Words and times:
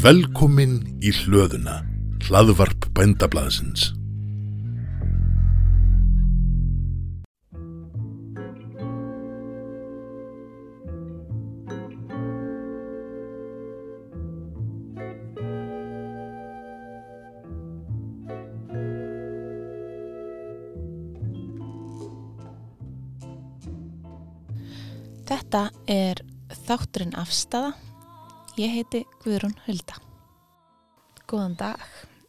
Velkomin 0.00 0.78
í 1.04 1.10
hlöðuna, 1.12 1.82
hlaðvarp 2.24 2.86
bændablaðsins. 2.96 3.90
Þetta 25.28 25.66
er 25.92 26.24
þátturinn 26.64 27.12
afstafa. 27.20 27.89
Ég 28.60 28.74
heiti 28.74 29.06
Guðrún 29.22 29.54
Hulda. 29.64 29.94
Góðan 31.30 31.54
dag. 31.56 31.84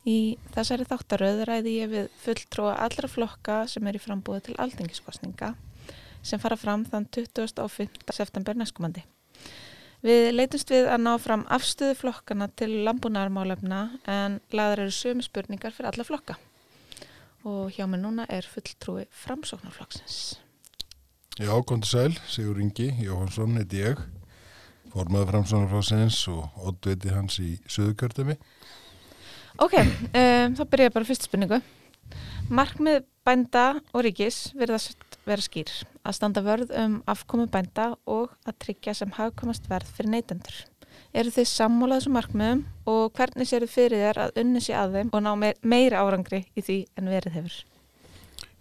Í 0.07 0.37
þessari 0.53 0.85
þáttaröð 0.87 1.41
ræði 1.49 1.71
ég 1.75 1.89
við 1.91 2.05
fulltrúa 2.21 2.77
allra 2.85 3.09
flokka 3.11 3.57
sem 3.67 3.89
er 3.89 3.97
í 3.97 3.99
frambúið 3.99 4.45
til 4.45 4.55
aldingiskostninga 4.63 5.49
sem 6.23 6.39
fara 6.39 6.55
fram 6.55 6.85
þann 6.87 7.09
25. 7.17 8.05
september 8.15 8.55
næstkomandi. 8.55 9.03
Við 10.05 10.29
leitumst 10.37 10.71
við 10.71 10.87
að 10.93 11.03
ná 11.03 11.11
fram 11.19 11.43
afstöðu 11.51 11.97
flokkana 11.99 12.47
til 12.55 12.69
lambunarmálefna 12.87 13.81
en 14.15 14.39
laðar 14.55 14.85
eru 14.85 14.95
sömu 14.95 15.27
spurningar 15.27 15.75
fyrir 15.75 15.91
alla 15.91 16.07
flokka. 16.07 16.37
Og 17.43 17.75
hjá 17.75 17.83
mig 17.91 18.05
núna 18.05 18.29
er 18.31 18.47
fulltrúi 18.47 19.03
framsóknarflokksins. 19.25 20.39
Já, 21.41 21.53
kontið 21.59 21.91
sæl, 21.91 22.17
Sigur 22.31 22.63
Ingi 22.63 22.91
Jóhansson 23.03 23.59
heiti 23.59 23.83
ég, 23.83 23.99
formaður 24.91 25.31
framsvonarflóðsins 25.33 26.23
og 26.31 26.65
oddveiti 26.67 27.13
hans 27.13 27.39
í 27.41 27.53
söðukörtemi. 27.71 28.37
Ok, 29.61 29.77
um, 29.77 30.57
þá 30.57 30.63
byrja 30.65 30.89
ég 30.89 30.95
bara 30.95 31.07
fyrst 31.07 31.27
spurningu. 31.27 31.61
Markmið 32.51 33.05
bænda 33.27 33.65
og 33.93 34.03
ríkis 34.05 34.49
verðast 34.57 35.19
vera 35.27 35.43
skýr 35.43 35.71
að 36.01 36.17
standa 36.17 36.41
vörð 36.43 36.73
um 36.81 36.99
afkomu 37.09 37.45
bænda 37.51 37.91
og 38.09 38.33
að 38.47 38.57
tryggja 38.65 38.95
sem 38.97 39.13
hafkomast 39.15 39.69
verð 39.69 39.91
fyrir 39.95 40.15
neytendur. 40.15 40.55
Eru 41.15 41.31
þið 41.31 41.47
sammólað 41.51 42.01
þessum 42.01 42.15
markmiðum 42.17 42.63
og 42.89 43.03
hvernig 43.15 43.47
séu 43.47 43.61
þið 43.63 43.73
fyrir 43.75 44.03
þér 44.05 44.21
að 44.25 44.41
unni 44.41 44.63
sér 44.63 44.79
að 44.81 44.97
þeim 44.97 45.11
og 45.13 45.23
ná 45.25 45.31
meira 45.61 46.01
árangri 46.01 46.41
í 46.55 46.63
því 46.65 46.77
en 46.99 47.11
verið 47.11 47.37
hefur? 47.37 47.57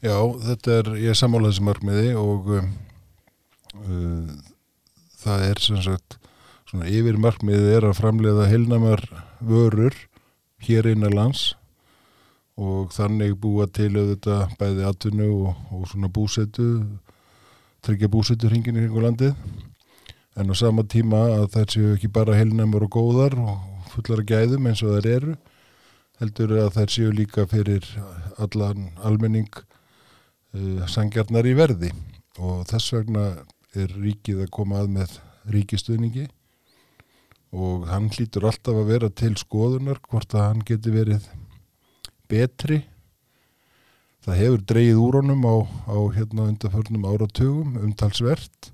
Já, 0.00 0.16
þetta 0.46 0.76
er, 0.78 0.92
ég 1.00 1.12
er 1.12 1.18
sammálaðið 1.20 1.58
sem 1.58 1.68
markmiði 1.68 2.12
og 2.18 2.52
um, 2.56 2.70
uh, 3.80 4.36
það 5.20 5.46
er 5.50 5.62
sem 5.62 5.80
sagt, 5.84 6.18
svona 6.68 6.88
yfir 6.90 7.18
markmiðið 7.20 7.72
er 7.76 7.88
að 7.88 7.98
framleiða 7.98 8.48
heilnamar 8.50 9.04
vörur 9.40 9.96
hér 10.64 10.90
innan 10.92 11.16
lands 11.16 11.50
og 12.60 12.92
þannig 12.92 13.38
búa 13.40 13.66
til 13.72 13.94
auðvitað 13.94 14.56
bæði 14.60 14.86
atvinnu 14.88 15.28
og, 15.30 15.60
og 15.72 15.86
svona 15.88 16.10
búsetu, 16.12 16.66
tryggja 17.84 18.10
búsetu 18.12 18.50
hringin 18.50 18.76
í 18.76 18.84
hringu 18.84 19.04
landið. 19.04 19.32
En 20.38 20.52
á 20.52 20.54
sama 20.54 20.84
tíma 20.84 21.22
að 21.38 21.46
það 21.54 21.70
séu 21.74 21.94
ekki 21.94 22.10
bara 22.12 22.36
heilnamar 22.36 22.84
og 22.86 22.92
góðar 22.92 23.36
og 23.40 23.88
fullar 23.94 24.22
að 24.22 24.30
gæðum 24.34 24.68
eins 24.70 24.82
og 24.84 24.98
þær 24.98 25.08
eru 25.14 25.38
heldur 26.20 26.52
að 26.60 26.74
þær 26.76 26.92
séu 26.92 27.12
líka 27.16 27.46
fyrir 27.48 27.86
allan 28.36 28.90
almenning 29.08 29.48
uh, 29.56 30.84
sangjarnar 30.84 31.48
í 31.48 31.56
verði. 31.56 31.94
Og 32.40 32.66
þess 32.68 32.92
vegna 32.98 33.24
er 33.78 33.92
ríkið 33.94 34.44
að 34.44 34.52
koma 34.54 34.80
að 34.82 34.92
með 34.96 35.16
ríkistuðningi 35.54 36.26
og 37.50 37.86
hann 37.90 38.08
hlýtur 38.14 38.46
alltaf 38.46 38.78
að 38.78 38.90
vera 38.92 39.10
til 39.10 39.32
skoðunar 39.38 40.00
hvort 40.06 40.34
að 40.34 40.46
hann 40.46 40.64
geti 40.66 40.92
verið 40.94 41.26
betri. 42.30 42.84
Það 44.20 44.40
hefur 44.42 44.66
dreyið 44.70 45.00
úr 45.00 45.18
honum 45.20 45.46
á, 45.48 45.56
á 45.90 45.98
hérna 46.14 46.46
undarförnum 46.50 47.08
áratugum 47.08 47.78
umtalsvert 47.80 48.70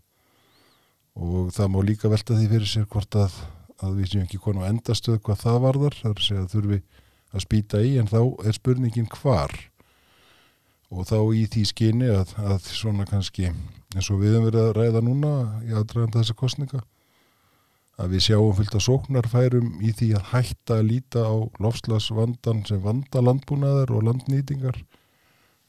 og 1.16 1.52
það 1.56 1.70
má 1.72 1.78
líka 1.86 2.10
velta 2.12 2.36
því 2.36 2.50
fyrir 2.50 2.68
sér 2.68 2.88
hvort 2.92 3.16
að, 3.16 3.38
að 3.80 4.00
við 4.00 4.10
séum 4.10 4.26
ekki 4.26 4.42
konu 4.42 4.66
endastöð 4.66 5.22
hvað 5.24 5.42
það 5.44 5.62
varðar, 5.64 5.96
það 6.02 6.12
er 6.12 6.42
að 6.42 6.52
þurfi 6.52 6.80
að 7.32 7.46
spýta 7.46 7.80
í 7.84 7.96
en 8.00 8.10
þá 8.10 8.20
er 8.44 8.58
spurningin 8.58 9.08
hvar? 9.14 9.54
Og 10.92 11.08
þá 11.08 11.18
í 11.34 11.46
því 11.50 11.64
skyni 11.70 12.10
að, 12.12 12.36
að 12.42 12.68
svona 12.68 13.06
kannski 13.08 13.48
eins 13.96 14.10
og 14.12 14.20
við 14.20 14.36
höfum 14.36 14.50
verið 14.50 14.62
að 14.62 14.76
ræða 14.76 15.02
núna 15.06 15.32
í 15.64 15.72
aðdraðan 15.72 16.14
þessa 16.18 16.36
kostninga 16.36 16.82
að 17.96 18.12
við 18.12 18.24
sjáum 18.26 18.56
fylgt 18.58 18.76
að 18.76 18.84
sóknarfærum 18.86 19.68
í 19.80 19.92
því 19.96 20.10
að 20.18 20.26
hætta 20.34 20.78
að 20.80 20.88
líta 20.90 21.22
á 21.24 21.34
lofslagsvandan 21.64 22.64
sem 22.68 22.82
vanda 22.84 23.22
landbúnaðar 23.24 23.94
og 23.96 24.04
landnýtingar 24.10 24.82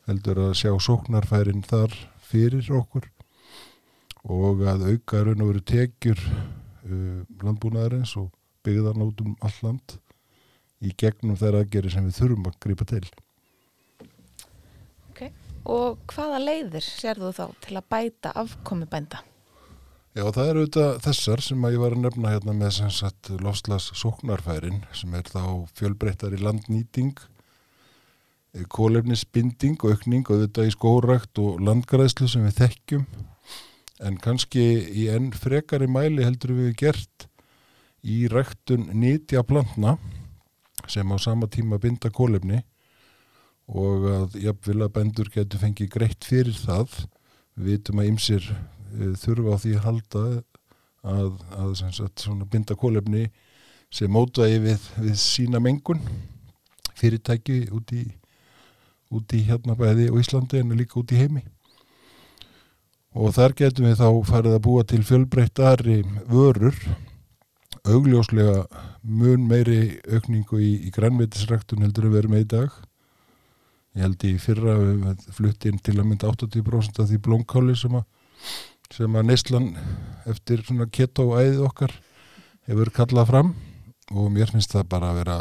heldur 0.08 0.42
að 0.50 0.58
sjá 0.60 0.74
sóknarfærin 0.84 1.64
þar 1.68 1.96
fyrir 2.28 2.68
okkur 2.76 3.08
og 4.28 4.66
að 4.68 4.90
auka 4.92 5.24
raun 5.24 5.46
og 5.46 5.54
veru 5.54 5.64
tekjur 5.72 6.20
uh, 6.20 7.24
landbúnaðarins 7.44 8.18
og 8.20 8.34
byggðan 8.68 9.06
út 9.08 9.24
um 9.24 9.38
all 9.40 9.56
land 9.64 9.96
í 10.84 10.92
gegnum 11.00 11.40
þeirra 11.40 11.64
aðgeri 11.64 11.94
sem 11.94 12.06
við 12.10 12.20
þurfum 12.20 12.52
að 12.52 12.60
gripa 12.66 12.88
til. 12.92 13.06
Og 15.68 15.98
hvaða 16.14 16.40
leiðir 16.40 16.86
sér 16.86 17.20
þú 17.20 17.34
þá 17.36 17.46
til 17.66 17.76
að 17.76 17.90
bæta 17.92 18.32
afkomi 18.40 18.88
bænda? 18.90 19.24
Já, 20.18 20.24
það 20.34 20.48
eru 20.50 20.62
auðvitað 20.64 21.00
þessar 21.06 21.42
sem 21.46 21.66
að 21.68 21.74
ég 21.76 21.82
var 21.84 21.94
að 21.94 22.04
nefna 22.06 22.30
hérna 22.34 22.54
með 22.58 23.42
lofslags 23.44 23.92
sóknarfærin 24.00 24.80
sem 24.98 25.14
er 25.14 25.28
þá 25.30 25.44
fjölbreyttar 25.78 26.34
í 26.34 26.40
landnýting, 26.42 27.20
kólefnisbinding 28.74 29.78
og 29.84 29.94
aukning 29.94 30.26
og 30.26 30.40
auðvitað 30.40 30.72
í 30.72 30.74
skórækt 30.74 31.42
og 31.44 31.60
landgræðslu 31.68 32.32
sem 32.32 32.48
við 32.48 32.58
þekkjum 32.64 33.06
en 34.08 34.18
kannski 34.22 34.64
í 34.90 35.08
enn 35.14 35.30
frekari 35.34 35.86
mæli 35.90 36.26
heldur 36.26 36.56
við 36.58 36.74
gert 36.82 37.28
í 38.02 38.24
ræktun 38.32 38.90
nýtja 38.98 39.44
plantna 39.46 40.00
sem 40.90 41.14
á 41.14 41.18
sama 41.22 41.50
tíma 41.52 41.78
binda 41.82 42.10
kólefni 42.14 42.64
og 43.68 44.06
að 44.12 44.38
jafnvel 44.42 44.86
að 44.86 44.94
bændur 44.96 45.32
getur 45.34 45.62
fengið 45.62 45.92
greitt 45.92 46.28
fyrir 46.28 46.56
það. 46.56 46.94
Við 47.58 47.74
vitum 47.74 48.00
að 48.02 48.12
ymsir 48.12 48.48
þurfa 49.20 49.58
á 49.58 49.62
því 49.64 49.74
að 49.76 49.86
halda 49.88 50.24
að, 51.08 51.34
að 51.58 51.74
sagt, 51.82 52.28
binda 52.52 52.78
kólefni 52.80 53.28
sem 53.92 54.12
mótaði 54.12 54.62
við, 54.64 54.88
við 55.02 55.20
sína 55.20 55.60
mengun. 55.64 56.02
Fyrirtæki 56.98 57.68
út 57.76 57.92
í 57.94 58.06
út 59.14 59.36
í 59.36 59.44
hérna 59.48 59.76
bæði 59.78 60.10
og 60.12 60.20
Íslandi 60.22 60.62
en 60.62 60.76
líka 60.76 61.00
út 61.00 61.12
í 61.16 61.22
heimi. 61.22 61.44
Og 63.18 63.34
þar 63.34 63.56
getum 63.58 63.88
við 63.88 64.02
þá 64.02 64.10
farið 64.28 64.58
að 64.58 64.66
búa 64.68 64.84
til 64.86 65.04
fjölbreyttari 65.08 66.02
vörur. 66.30 66.76
Augljóslega 67.88 68.66
mun 69.02 69.48
meiri 69.48 69.98
aukningu 70.12 70.60
í, 70.60 70.74
í 70.88 70.92
grænveitisræktun 70.92 71.86
heldur 71.86 72.10
að 72.10 72.18
vera 72.18 72.32
með 72.34 72.44
í 72.44 72.50
dag 72.58 72.76
ég 73.98 74.06
held 74.06 74.24
í 74.30 74.36
fyrra 74.42 74.78
við 74.78 75.28
fluttin 75.34 75.80
til 75.82 75.98
að 75.98 76.06
mynda 76.12 76.30
80% 76.30 77.02
af 77.02 77.10
því 77.10 77.22
blómkáli 77.26 77.76
sem 77.78 77.96
að 77.98 78.06
sem 78.94 79.16
að 79.20 79.26
Neistlan 79.28 79.72
eftir 80.30 80.62
svona 80.64 80.88
keto-æðið 80.94 81.64
okkar 81.68 81.94
hefur 82.70 82.92
kallað 82.96 83.32
fram. 83.32 83.50
Og 84.16 84.30
mér 84.32 84.52
finnst 84.54 84.72
það 84.72 84.90
bara 84.94 85.12
að 85.12 85.20
vera 85.22 85.38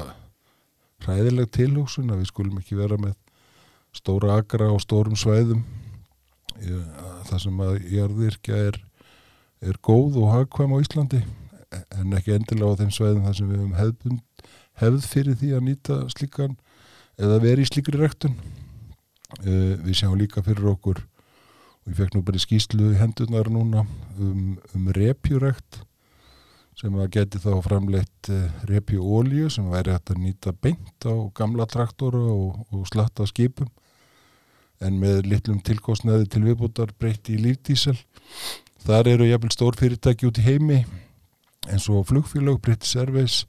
ræðileg 1.07 1.51
tilhúsun 1.55 2.11
að 2.11 2.23
við 2.23 2.31
skulum 2.33 2.59
ekki 2.59 2.79
vera 2.79 2.99
með 2.99 3.15
stóra 3.95 4.41
agra 4.41 4.73
og 4.73 4.83
stórum 4.83 5.15
svæðum. 5.19 5.63
Það 7.29 7.43
sem 7.45 7.63
að 7.63 7.79
jarðirkja 7.93 8.61
er, 8.73 8.81
er 9.63 9.79
góð 9.85 10.19
og 10.23 10.33
hagkvæm 10.33 10.75
á 10.75 10.83
Íslandi 10.83 11.23
en 11.77 12.15
ekki 12.17 12.35
endilega 12.35 12.73
á 12.73 12.79
þeim 12.81 12.93
svæðum 12.95 13.27
þar 13.27 13.37
sem 13.37 13.51
við 13.51 13.61
hefum 13.61 13.77
hefð, 13.77 14.21
hefð 14.81 15.09
fyrir 15.13 15.39
því 15.39 15.51
að 15.57 15.67
nýta 15.67 15.97
slíkan 16.15 16.57
eða 17.21 17.41
veri 17.43 17.65
í 17.65 17.69
slíkri 17.69 18.01
rektun 18.01 18.37
við 19.43 19.93
sjáum 19.97 20.19
líka 20.21 20.45
fyrir 20.47 20.71
okkur 20.73 21.01
og 21.03 21.91
ég 21.91 21.99
fekk 21.99 22.17
nú 22.17 22.23
bara 22.27 22.43
skýslu 22.43 22.93
í 22.93 23.01
hendunar 23.01 23.51
núna 23.53 23.85
um, 24.19 24.57
um 24.75 24.91
repjurekt 24.95 25.83
sem 26.77 26.93
að 27.01 27.13
geti 27.15 27.41
þá 27.41 27.55
framleitt 27.65 28.31
repjuólju 28.69 29.49
sem 29.53 29.69
væri 29.73 29.95
hægt 29.95 30.13
að 30.13 30.23
nýta 30.27 30.53
beint 30.53 31.09
á 31.09 31.15
gamla 31.37 31.65
traktora 31.71 32.21
og, 32.21 32.67
og 32.69 32.85
slatta 32.91 33.25
skipum 33.29 33.71
en 34.85 34.99
með 35.01 35.25
litlum 35.31 35.61
tilkostnaði 35.65 36.29
til 36.31 36.43
viðbútar 36.45 36.93
breytti 37.01 37.37
í 37.37 37.43
lífdísel. 37.43 37.97
Þar 38.85 39.13
eru 39.15 39.29
jæfnvel 39.31 39.55
stór 39.55 39.79
fyrirtæki 39.79 40.29
út 40.29 40.41
í 40.41 40.45
heimi 40.47 40.83
eins 41.67 41.89
og 41.91 42.05
flugfélag, 42.11 42.61
breytti 42.63 42.89
serveis 42.91 43.45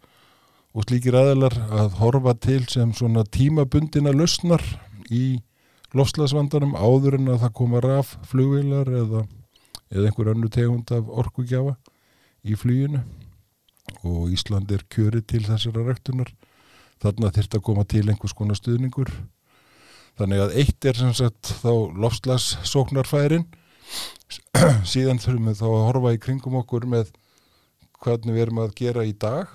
og 0.78 0.86
slíkir 0.86 1.16
aðalar 1.18 1.56
að 1.74 1.96
horfa 1.98 2.36
til 2.38 2.62
sem 2.70 2.92
svona 2.94 3.24
tímabundina 3.34 4.12
lausnar 4.14 4.62
í 5.10 5.40
lofslagsvandanum 5.98 6.76
áður 6.78 7.18
en 7.18 7.32
að 7.34 7.40
það 7.48 7.56
koma 7.58 7.82
raf 7.82 8.12
flugvilar 8.30 8.92
eða, 9.00 9.24
eða 9.90 10.12
einhver 10.12 10.30
annu 10.36 10.52
tegund 10.54 10.94
af 10.94 11.10
orkugjafa 11.10 11.74
í 12.46 12.54
fluginu. 12.60 13.02
Og 14.06 14.30
Ísland 14.36 14.70
er 14.76 14.86
kjöri 14.94 15.24
til 15.26 15.48
þessara 15.48 15.88
ræktunar. 15.88 16.30
Þarna 17.02 17.34
þyrft 17.34 17.58
að 17.58 17.66
koma 17.66 17.86
til 17.90 18.06
einhvers 18.06 18.38
konar 18.38 18.60
stuðningur. 18.60 19.10
Þannig 20.20 20.44
að 20.44 20.58
eitt 20.62 20.86
er 20.86 20.98
sem 21.00 21.14
sagt 21.18 21.56
þá 21.64 21.72
lofslags 21.98 22.52
sóknarfærin 22.68 23.48
síðan 24.92 25.22
þurfum 25.24 25.50
við 25.50 25.62
þá 25.64 25.70
að 25.72 25.86
horfa 25.88 26.14
í 26.14 26.22
kringum 26.22 26.58
okkur 26.62 26.86
með 26.90 27.16
hvernig 28.04 28.36
við 28.36 28.46
erum 28.46 28.62
að 28.62 28.76
gera 28.78 29.06
í 29.08 29.14
dag 29.18 29.50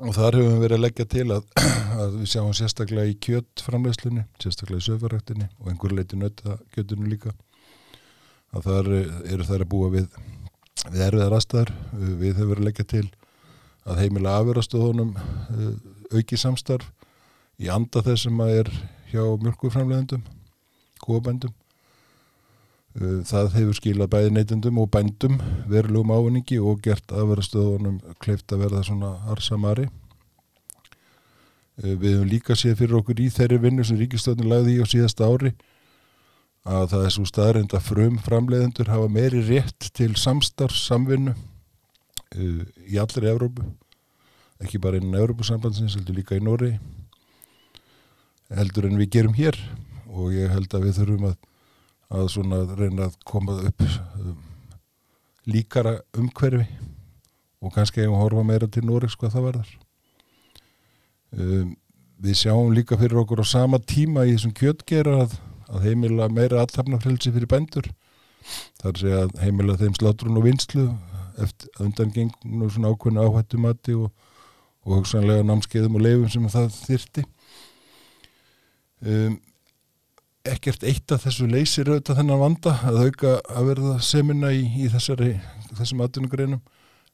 og 0.00 0.14
þar 0.16 0.38
höfum 0.38 0.54
við 0.54 0.62
verið 0.64 0.76
að 0.76 0.84
leggja 0.84 1.06
til 1.12 1.24
að, 1.34 1.48
að 2.02 2.14
við 2.20 2.30
sjáum 2.32 2.54
sérstaklega 2.56 3.10
í 3.12 3.16
kjöttframleislunni, 3.26 4.24
sérstaklega 4.42 4.82
í 4.82 4.86
söfaræktinni 4.88 5.48
og 5.60 5.70
einhver 5.70 5.94
leiti 5.94 6.18
nötta 6.18 6.58
kjöttinu 6.74 7.10
líka. 7.10 7.34
Að 8.54 8.68
þar 8.68 8.90
eru 8.94 9.48
þær 9.48 9.64
að 9.64 9.70
búa 9.70 9.90
við, 9.94 10.08
við 10.90 11.04
erfiðar 11.08 11.36
aðstæðar 11.38 11.74
við 11.94 12.38
höfum 12.38 12.52
verið 12.52 12.62
að 12.62 12.68
leggja 12.68 12.88
til 12.94 13.06
að 13.84 14.00
heimila 14.00 14.38
afurastöðunum 14.40 15.12
uh, 15.18 15.74
auki 16.14 16.38
samstarf 16.40 16.90
í 17.60 17.68
anda 17.70 18.02
þess 18.02 18.26
sem 18.26 18.40
að 18.40 18.54
er 18.62 18.72
hjá 19.12 19.22
mjölkuframleðendum 19.42 20.24
kúabændum. 21.04 21.52
Uh, 21.52 21.63
það 22.94 23.56
hefur 23.56 23.74
skilað 23.74 24.10
bæði 24.12 24.32
neytendum 24.36 24.78
og 24.78 24.90
bændum 24.94 25.40
verulegum 25.70 26.12
ávinningi 26.14 26.60
og 26.62 26.82
gert 26.84 27.10
afverðastöðunum 27.10 27.98
kleift 28.22 28.52
að 28.54 28.66
verða 28.68 28.82
svona 28.86 29.10
arsamari. 29.34 29.88
Uh, 31.82 31.96
við 31.98 32.12
hefum 32.12 32.28
líka 32.30 32.54
séð 32.54 32.78
fyrir 32.78 33.00
okkur 33.00 33.22
í 33.24 33.30
þeirri 33.34 33.58
vinnu 33.64 33.86
sem 33.86 33.98
Ríkistöðun 33.98 34.50
lagði 34.50 34.76
í 34.76 34.82
á 34.82 34.86
síðasta 34.86 35.26
ári 35.26 35.50
að 36.64 36.92
það 36.92 37.06
er 37.06 37.14
svo 37.16 37.24
staðrind 37.28 37.74
að 37.74 37.88
frum 37.88 38.20
framleiðendur 38.24 38.88
hafa 38.88 39.08
meiri 39.10 39.42
rétt 39.44 39.88
til 39.92 40.14
samstarfs 40.16 40.84
samvinnu 40.86 41.34
uh, 41.34 42.60
í 42.86 43.00
allir 43.02 43.26
Evrópu, 43.32 43.66
ekki 44.62 44.78
bara 44.78 45.00
innan 45.02 45.18
Evrópusambandsins, 45.18 45.98
heldur 45.98 46.20
líka 46.20 46.38
í 46.38 46.44
Nóri, 46.46 46.76
heldur 48.54 48.86
en 48.86 49.02
við 49.02 49.10
gerum 49.18 49.34
hér 49.34 49.58
og 50.14 50.30
ég 50.30 50.54
held 50.54 50.70
að 50.78 50.86
við 50.86 51.00
þurfum 51.00 51.28
að 51.32 51.36
að 52.14 52.32
svona 52.34 52.64
reyna 52.78 53.08
að 53.08 53.16
koma 53.28 53.56
upp 53.68 53.86
um, 53.86 54.36
líkara 55.50 55.98
umhverfi 56.16 56.66
og 57.64 57.72
kannski 57.74 58.02
hefum 58.02 58.18
að 58.18 58.24
horfa 58.26 58.44
meira 58.46 58.68
til 58.68 58.84
Noregs 58.86 59.16
hvað 59.20 59.34
það 59.36 59.48
verðar 59.48 59.72
um, 61.38 61.74
við 62.24 62.38
sjáum 62.38 62.72
líka 62.74 62.98
fyrir 63.00 63.20
okkur 63.22 63.42
á 63.42 63.46
sama 63.48 63.80
tíma 63.82 64.24
í 64.28 64.34
þessum 64.34 64.54
kjötgera 64.56 65.24
að, 65.24 65.36
að 65.68 65.88
heimila 65.88 66.28
meira 66.32 66.62
alltafnafrelsi 66.62 67.32
fyrir 67.34 67.50
bændur. 67.50 67.88
Þar 68.80 69.00
sé 69.00 69.14
að 69.16 69.34
heimila 69.42 69.76
þeim 69.80 69.96
slátrun 69.98 70.38
og 70.38 70.46
vinslu 70.46 70.86
eftir 71.42 71.82
undangengnum 71.82 72.70
svona 72.70 72.92
ákveðinu 72.92 73.24
áhættumati 73.24 73.96
og, 73.98 74.10
og 74.84 75.00
hugsanlega 75.00 75.46
námskeiðum 75.48 75.98
og 75.98 76.04
leifum 76.04 76.30
sem 76.30 76.46
það 76.52 76.70
þyrti 76.84 77.24
um 79.04 79.40
ekkert 80.44 80.84
eitt 80.84 81.12
af 81.14 81.24
þessu 81.24 81.46
leysir 81.48 81.88
auðvitað 81.88 82.18
þennan 82.20 82.40
vanda 82.42 82.74
að 82.84 82.98
auka 83.06 83.30
að 83.48 83.68
verða 83.70 83.94
semina 84.04 84.50
í, 84.52 84.64
í 84.84 84.90
þessari, 84.92 85.38
þessum 85.78 86.02
atvinnugreinum 86.04 86.60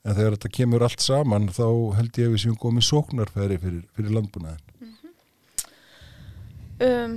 en 0.01 0.17
þegar 0.17 0.37
þetta 0.37 0.51
kemur 0.57 0.85
allt 0.87 1.05
saman 1.05 1.51
þá 1.55 1.67
held 1.99 2.19
ég 2.19 2.31
að 2.31 2.35
við 2.35 2.43
séum 2.45 2.57
komið 2.59 2.87
sóknarfæri 2.89 3.61
fyrir, 3.63 3.85
fyrir 3.95 4.17
landbúnaðin 4.17 4.65
mm 4.81 4.97
-hmm. 4.97 5.15
um, 6.89 7.15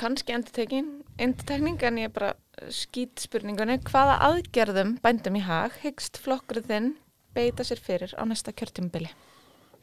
Kanski 0.00 0.32
endurtekning 0.32 1.82
en 1.84 1.98
ég 2.00 2.12
bara 2.12 2.32
skýt 2.72 3.20
spurningunni 3.20 3.78
hvaða 3.84 4.16
aðgerðum 4.30 4.96
bændum 5.02 5.36
í 5.36 5.44
hag 5.44 5.76
hyggst 5.82 6.16
flokkurðinn 6.16 6.94
beita 7.34 7.64
sér 7.64 7.80
fyrir 7.80 8.14
á 8.16 8.24
næsta 8.24 8.52
kjörtjumbili? 8.52 9.10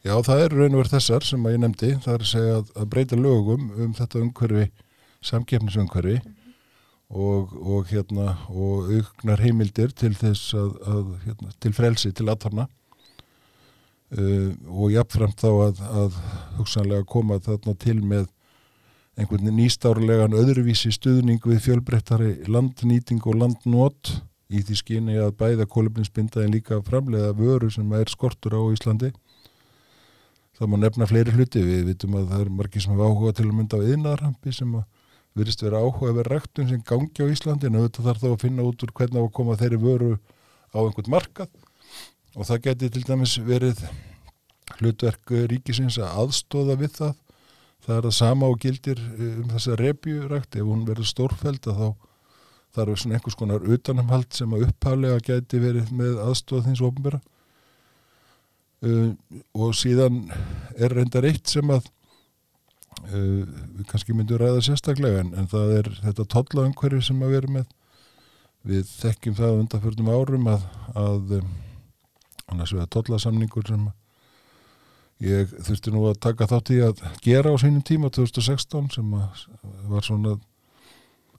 Já, 0.02 0.16
það 0.22 0.44
er 0.44 0.54
raun 0.56 0.74
og 0.74 0.82
verð 0.82 0.94
þessar 0.96 1.24
sem 1.24 1.46
að 1.46 1.52
ég 1.52 1.60
nefndi 1.60 1.96
það 2.02 2.14
er 2.14 2.20
að 2.20 2.32
segja 2.34 2.54
að, 2.58 2.70
að 2.74 2.86
breyta 2.94 3.16
lögum 3.16 3.70
um 3.76 3.94
þetta 3.94 4.18
umhverfi 4.18 4.70
samkeppnisumhverfi 5.20 6.16
-hmm. 6.18 6.52
og, 7.08 7.52
og 7.66 7.86
hérna 7.86 8.36
og 8.48 8.90
auknar 8.92 9.40
heimildir 9.40 9.88
til 9.88 10.14
að, 10.14 10.70
að 10.86 11.06
hérna, 11.24 11.50
til 11.60 11.72
frelsi, 11.72 12.12
til 12.12 12.28
aðtarna 12.28 12.66
uh, 14.18 14.50
og 14.66 14.92
jáfnframt 14.92 15.40
þá 15.40 15.50
að, 15.68 15.80
að 16.02 16.20
hugsanlega 16.58 17.04
koma 17.04 17.38
þarna 17.38 17.74
til 17.74 18.02
með 18.02 18.26
einhvern 19.18 19.52
nýstárlegan 19.52 20.36
öðruvísi 20.38 20.92
stuðning 20.94 21.42
við 21.44 21.60
fjölbrettari 21.66 22.34
landnýting 22.48 23.20
og 23.26 23.36
landnót 23.42 24.22
í 24.50 24.62
því 24.66 24.76
skyni 24.78 25.18
að 25.20 25.34
bæða 25.38 25.66
kólublinsbinda 25.70 26.44
en 26.44 26.54
líka 26.54 26.80
framlega 26.86 27.34
vöru 27.36 27.70
sem 27.70 27.92
er 27.92 28.08
skortur 28.10 28.56
á 28.56 28.62
Íslandi 28.72 29.12
það 30.58 30.70
má 30.70 30.78
nefna 30.80 31.08
fleiri 31.10 31.34
hluti 31.34 31.62
við 31.64 31.84
vitum 31.90 32.16
að 32.18 32.32
það 32.32 32.40
er 32.44 32.50
margir 32.56 32.84
sem 32.84 32.94
hafa 32.94 33.10
áhuga 33.10 33.36
til 33.36 33.46
að 33.46 33.54
mynda 33.58 33.78
á 33.80 33.88
yðnarhampi 33.92 34.54
sem 34.56 34.74
að 34.80 34.86
virðist 35.38 35.62
vera 35.64 35.80
áhuga 35.84 36.14
verið 36.16 36.32
ræktun 36.34 36.68
sem 36.70 36.82
gangi 36.86 37.22
á 37.22 37.30
Íslandi 37.30 37.68
en 37.68 37.78
auðvitað 37.78 38.08
þarf 38.08 38.22
þá 38.22 38.28
að 38.30 38.42
finna 38.44 38.66
út 38.66 38.84
úr 38.84 38.94
hvernig 38.98 39.22
á 39.22 39.24
að 39.24 39.34
koma 39.38 39.58
þeirri 39.60 39.80
vöru 39.80 40.12
á 40.74 40.78
einhvern 40.82 41.12
markað. 41.14 41.50
Og 42.36 42.46
það 42.46 42.62
geti 42.66 42.90
til 42.94 43.04
dæmis 43.06 43.36
verið 43.42 43.82
hlutverk 44.78 45.34
ríkisins 45.50 45.98
að 45.98 46.14
aðstóða 46.24 46.78
við 46.80 46.94
það. 46.98 47.16
Það 47.80 47.96
er 47.96 48.06
að 48.10 48.16
sama 48.18 48.50
og 48.50 48.60
gildir 48.60 49.00
eh, 49.00 49.36
um 49.40 49.50
þessa 49.54 49.76
repjurækt 49.80 50.56
ef 50.60 50.68
hún 50.68 50.86
verður 50.88 51.08
stórfæld 51.08 51.64
þá 51.64 51.88
þarf 52.76 53.00
svona 53.00 53.16
einhvers 53.18 53.38
konar 53.38 53.64
utanumhald 53.66 54.34
sem 54.36 54.52
að 54.54 54.68
upphálega 54.68 55.22
geti 55.26 55.60
verið 55.62 55.90
með 55.96 56.20
aðstóð 56.22 56.68
þins 56.68 56.82
ofnbæra 56.86 57.18
uh, 58.84 58.90
eh, 58.90 59.40
og 59.56 59.72
síðan 59.74 60.20
er 60.76 60.94
reyndar 60.94 61.26
eitt 61.26 61.50
sem 61.50 61.72
að 61.72 61.88
við 63.08 63.86
kannski 63.90 64.14
myndum 64.16 64.40
ræða 64.40 64.64
sérstaklega 64.64 65.22
en, 65.24 65.32
en 65.38 65.48
það 65.50 65.72
er 65.78 65.88
þetta 66.02 66.26
tollaumhverfi 66.34 67.02
sem 67.06 67.22
að 67.24 67.34
vera 67.36 67.54
með. 67.58 67.70
Við 68.70 68.92
þekkjum 68.92 69.38
það 69.38 69.62
undanfjörnum 69.62 70.12
árum 70.12 70.50
að, 70.52 70.66
að 71.00 71.34
um, 71.38 71.54
annars 72.52 72.74
að 72.76 72.90
tollasamningur 72.96 73.66
sem 73.70 73.88
ég 75.24 75.52
þurfti 75.64 75.92
nú 75.92 76.06
að 76.08 76.20
taka 76.26 76.48
þátt 76.48 76.72
í 76.74 76.78
að 76.84 77.02
gera 77.24 77.52
á 77.52 77.56
sínum 77.60 77.84
tíma 77.84 78.12
2016 78.12 78.92
sem 78.94 79.10
var 79.90 80.06
svona 80.06 80.36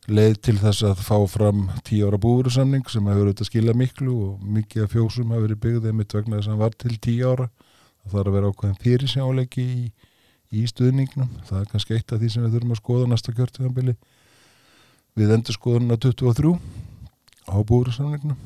leið 0.09 0.37
til 0.47 0.57
þess 0.61 0.85
að 0.85 1.01
fá 1.05 1.17
fram 1.29 1.65
tíu 1.85 2.07
ára 2.09 2.19
búverusamning 2.21 2.87
sem 2.89 3.05
hefur 3.05 3.27
auðvitað 3.29 3.49
skilja 3.49 3.75
miklu 3.77 4.15
og 4.27 4.45
mikið 4.57 4.85
af 4.85 4.95
fjósum 4.95 5.33
hafi 5.33 5.45
verið 5.45 5.61
byggðið 5.65 5.97
mitt 5.97 6.15
vegna 6.17 6.39
þess 6.39 6.49
að 6.49 6.55
hann 6.55 6.63
var 6.63 6.77
til 6.77 6.95
tíu 6.97 7.29
ára. 7.29 7.49
Það 8.01 8.15
þarf 8.15 8.31
að 8.31 8.37
vera 8.37 8.51
ákveðin 8.51 8.79
fyrirsjálegi 8.81 9.65
í 9.65 9.81
í 10.51 10.63
stuðningnum. 10.69 11.29
Það 11.47 11.59
er 11.61 11.69
kannski 11.71 11.97
eitt 11.97 12.11
af 12.11 12.21
því 12.21 12.31
sem 12.33 12.45
við 12.45 12.55
þurfum 12.55 12.73
að 12.75 12.81
skoða 12.81 13.09
næsta 13.11 13.35
kjörtíðanbili 13.35 13.95
við 15.19 15.35
endur 15.35 15.57
skoðunna 15.57 15.97
23 15.99 16.53
á 17.51 17.57
búrúsamningnum. 17.67 18.39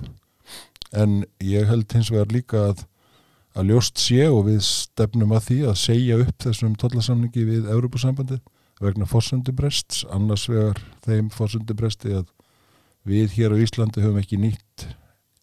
En 0.96 1.24
ég 1.44 1.68
held 1.70 1.92
hins 1.94 2.12
vegar 2.14 2.32
líka 2.34 2.62
að, 2.72 2.86
að 3.58 3.72
ljóst 3.72 4.02
sé 4.02 4.28
og 4.30 4.46
við 4.50 4.62
stefnum 4.66 5.34
að 5.36 5.48
því 5.50 5.60
að 5.70 5.82
segja 5.82 6.20
upp 6.24 6.46
þessum 6.46 6.76
tollasamningi 6.80 7.46
við 7.50 7.72
Európusambandi 7.74 8.40
vegna 8.84 9.08
fórsöndubrest, 9.08 10.04
annars 10.12 10.50
vegar 10.52 10.82
þeim 11.06 11.30
fórsöndubresti 11.34 12.16
að 12.20 12.30
við 13.08 13.38
hér 13.38 13.56
á 13.56 13.62
Íslandi 13.62 14.04
höfum 14.04 14.20
ekki 14.20 14.40
nýtt 14.42 14.88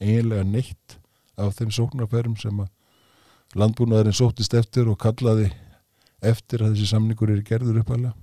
eiginlega 0.03 0.45
neitt 0.45 0.99
af 1.41 1.57
þeim 1.57 1.73
sóknarferðum 1.73 2.37
sem 2.41 2.59
að 2.61 2.71
landbúnaðurinn 3.59 4.17
sóttist 4.17 4.55
eftir 4.57 4.89
og 4.91 4.99
kallaði 5.01 5.51
eftir 6.23 6.63
að 6.63 6.77
þessi 6.77 6.93
samningur 6.93 7.33
er 7.35 7.43
gerður 7.47 7.83
uppalega 7.83 8.15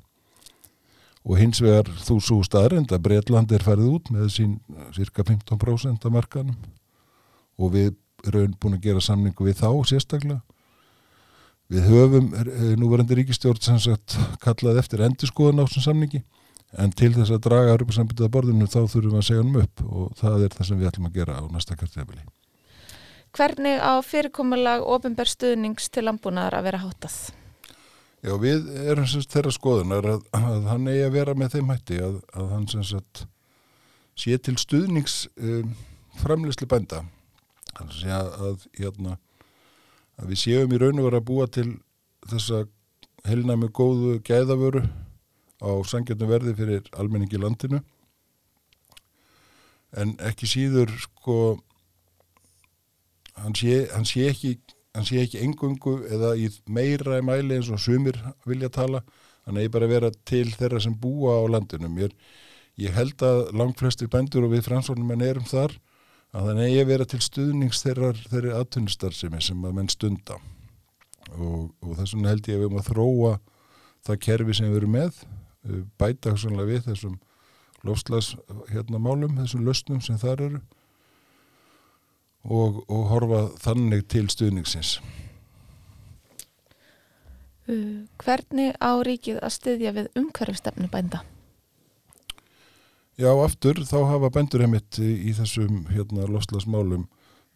og 1.30 1.40
hins 1.40 1.60
vegar 1.62 1.90
þú 2.06 2.20
svo 2.24 2.38
staðrind 2.48 2.92
að 2.96 3.04
Breitland 3.06 3.52
er 3.54 3.64
færið 3.66 3.90
út 3.92 4.12
með 4.14 4.30
sín 4.34 4.54
cirka 4.96 5.26
15% 5.28 6.08
af 6.08 6.14
markanum 6.14 6.56
og 7.60 7.74
við 7.76 7.92
erum 8.28 8.56
búin 8.60 8.78
að 8.78 8.88
gera 8.88 9.04
samningu 9.04 9.46
við 9.48 9.60
þá 9.62 9.70
sérstaklega. 9.88 10.42
Við 11.70 11.86
höfum 11.86 12.32
eh, 12.34 12.74
núverandi 12.80 13.20
ríkistjórn 13.20 13.62
sem 13.62 13.80
sagt 13.84 14.18
kallað 14.42 14.82
eftir 14.82 15.04
endurskoðan 15.06 15.62
á 15.62 15.68
þessum 15.68 15.86
samningi. 15.92 16.24
En 16.82 16.92
til 16.94 17.12
þess 17.16 17.34
að 17.34 17.44
draga 17.48 17.74
Europasambundið 17.76 18.28
að 18.28 18.34
borðinu 18.34 18.68
þá 18.70 18.80
þurfum 18.82 19.14
við 19.14 19.20
að 19.20 19.28
segja 19.28 19.46
um 19.46 19.56
upp. 19.62 19.84
Og 19.86 20.12
það 20.20 20.46
er 20.46 20.56
það 20.56 20.70
sem 20.70 20.80
við 20.80 20.90
ætlum 20.90 21.10
að 21.10 21.20
gera 21.20 21.38
á 21.42 21.44
næsta 21.50 21.78
kvartefili 21.78 22.26
Hvernig 23.38 23.78
á 23.78 23.94
fyrirkomulag 24.02 24.86
ofinberstuðnings 24.90 25.92
til 25.94 26.08
landbúnaðar 26.08 26.60
að 26.60 26.66
vera 26.66 26.82
hátað? 26.82 27.18
Já, 28.20 28.34
við 28.36 28.66
erum 28.92 29.06
semst 29.08 29.32
þeirra 29.32 29.52
skoðunar 29.56 30.08
að, 30.12 30.24
að 30.36 30.66
hann 30.68 30.88
eigi 30.92 31.04
að 31.06 31.14
vera 31.16 31.36
með 31.40 31.54
þeim 31.56 31.70
hætti 31.72 32.00
að, 32.04 32.18
að 32.36 32.50
hann 32.52 32.66
semst 32.68 33.22
sé 34.20 34.36
til 34.44 34.58
stuðnings 34.60 35.22
um, 35.40 35.70
framleysli 36.20 36.68
bænda. 36.68 37.06
Þannig 37.78 38.12
að, 38.12 38.32
að 38.44 38.66
hérna, 38.76 39.16
við 40.28 40.42
séum 40.42 40.76
í 40.76 40.82
raun 40.82 41.00
og 41.00 41.08
vera 41.08 41.22
að 41.22 41.30
búa 41.30 41.48
til 41.48 41.70
þessa 42.28 42.66
heilnæmi 43.30 43.70
góðu 43.76 44.18
gæðavöru 44.28 44.84
á 45.64 45.72
sangjarnu 45.88 46.28
verði 46.28 46.56
fyrir 46.60 46.92
almenningi 47.00 47.40
landinu. 47.40 47.80
En 49.96 50.18
ekki 50.28 50.48
síður 50.48 50.92
sko 51.06 51.40
hann 53.40 53.56
sé, 53.56 53.86
hann 53.94 54.08
sé 54.08 54.28
ekki 54.28 54.58
hann 54.96 55.06
sé 55.06 55.22
ekki 55.24 55.42
engungu 55.46 56.00
eða 56.10 56.34
í 56.40 56.50
meira 56.70 57.20
í 57.20 57.26
mæli 57.26 57.60
eins 57.60 57.70
og 57.74 57.82
sumir 57.82 58.18
vilja 58.50 58.72
tala 58.74 59.04
hann 59.46 59.60
eigi 59.60 59.72
bara 59.74 59.88
að 59.88 59.94
vera 59.96 60.12
til 60.30 60.48
þeirra 60.54 60.82
sem 60.84 60.96
búa 60.98 61.40
á 61.42 61.44
landinu. 61.50 61.90
Mér, 61.94 62.14
ég 62.80 62.96
held 62.96 63.22
að 63.26 63.52
langt 63.58 63.82
flestir 63.82 64.10
bændur 64.12 64.48
og 64.48 64.54
við 64.54 64.66
fransvonum 64.68 65.14
en 65.16 65.26
erum 65.26 65.48
þar 65.50 65.76
að 66.34 66.52
hann 66.52 66.64
eigi 66.66 66.82
að 66.84 66.92
vera 66.92 67.08
til 67.10 67.22
stuðnings 67.26 67.84
þeirrar 67.86 68.20
þeirri 68.30 68.56
aðtunnistarðsemi 68.58 69.42
sem 69.42 69.66
að 69.66 69.78
menn 69.78 69.90
stunda. 69.90 70.38
Og, 71.38 71.70
og 71.86 71.96
þess 71.98 72.16
vegna 72.16 72.34
held 72.34 72.50
ég 72.50 72.58
að 72.58 72.62
við 72.62 72.68
erum 72.68 72.82
að 72.82 72.90
þróa 72.90 73.34
það 74.08 74.22
kerfi 74.26 74.58
sem 74.58 74.70
við 74.70 74.82
erum 74.82 74.96
með 74.98 75.24
uh, 75.24 75.82
bæta 76.02 76.36
við 76.66 76.86
þessum 76.88 77.18
lofslags 77.86 78.34
hérna 78.74 79.00
málum, 79.00 79.38
þessum 79.40 79.66
löstnum 79.68 80.02
sem 80.04 80.18
þar 80.20 80.46
eru 80.50 80.62
og, 82.50 82.84
og 82.90 83.08
horfa 83.14 83.42
þannig 83.62 84.08
til 84.12 84.28
stuðningsins. 84.32 84.98
Uh, 87.70 88.06
hvernig 88.18 88.74
á 88.82 88.98
ríkið 89.06 89.44
að 89.46 89.54
styðja 89.54 89.94
við 90.00 90.10
umhverfstefnu 90.18 90.90
bænda? 90.90 91.22
Já, 93.20 93.30
aftur 93.36 93.82
þá 93.84 93.98
hafa 94.08 94.32
bændur 94.34 94.64
heimitt 94.64 94.98
í, 95.04 95.34
þessum 95.36 95.84
hérna 95.92 96.26
lofslagsmálum 96.32 97.06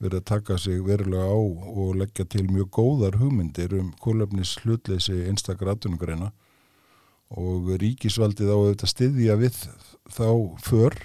verið 0.03 0.19
að 0.19 0.25
taka 0.27 0.57
sig 0.59 0.81
verulega 0.83 1.23
á 1.23 1.39
og 1.39 1.93
leggja 2.01 2.25
til 2.27 2.43
mjög 2.51 2.69
góðar 2.75 3.17
hugmyndir 3.21 3.73
um 3.79 3.93
kólöfnis 4.03 4.57
hlutleysi 4.59 5.23
einstakar 5.29 5.71
aðtunugreina 5.71 6.33
og 7.33 7.71
ríkisvaldið 7.81 8.51
á 8.51 8.57
auðvitað 8.57 8.91
styðja 8.91 9.37
við 9.39 9.61
þá 10.11 10.27
för 10.67 10.99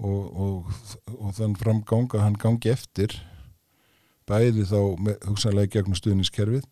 og, 0.00 0.40
og, 0.44 0.82
og 1.18 1.34
þann 1.36 1.56
framganga 1.60 2.24
hann 2.24 2.38
gangi 2.40 2.72
eftir 2.72 3.14
bæði 4.30 4.66
þá 4.68 4.80
með, 5.00 5.16
hugsanlega 5.28 5.74
gegnum 5.76 5.98
stuðniskerfið 5.98 6.66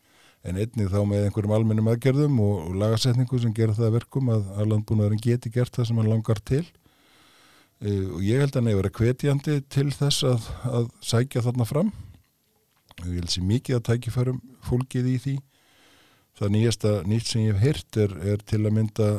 en 0.46 0.58
einnig 0.60 0.90
þá 0.92 1.00
með 1.08 1.26
einhverjum 1.26 1.54
almennum 1.56 1.88
aðgerðum 1.92 2.36
og, 2.44 2.58
og 2.68 2.76
lagasetningu 2.78 3.40
sem 3.42 3.54
gera 3.56 3.74
það 3.76 3.96
verkum 3.98 4.30
að, 4.32 4.44
að 4.54 4.70
landbúnaðurinn 4.72 5.22
geti 5.22 5.50
gert 5.54 5.74
það 5.74 5.88
sem 5.90 5.98
hann 5.98 6.10
langar 6.12 6.40
til. 6.46 6.62
E, 7.82 7.94
og 8.14 8.22
ég 8.24 8.42
held 8.42 8.52
að 8.52 8.60
hann 8.60 8.70
hefur 8.70 8.82
verið 8.84 8.96
kvetjandi 9.00 9.56
til 9.74 9.88
þess 9.94 10.26
að, 10.28 10.46
að 10.70 10.86
sækja 11.10 11.44
þarna 11.48 11.66
fram. 11.68 11.90
Og 13.02 13.10
ég 13.10 13.18
held 13.20 13.34
sér 13.34 13.48
mikið 13.50 13.78
að 13.78 13.84
tækifærum 13.90 14.40
fólkið 14.68 15.10
í 15.10 15.16
því. 15.24 15.36
Það 16.38 16.54
nýjasta 16.54 16.94
nýtt 17.10 17.32
sem 17.32 17.44
ég 17.44 17.58
hef 17.58 17.66
heyrt 17.66 18.00
er, 18.04 18.16
er 18.34 18.46
til 18.46 18.62
að 18.62 18.76
mynda 18.78 19.10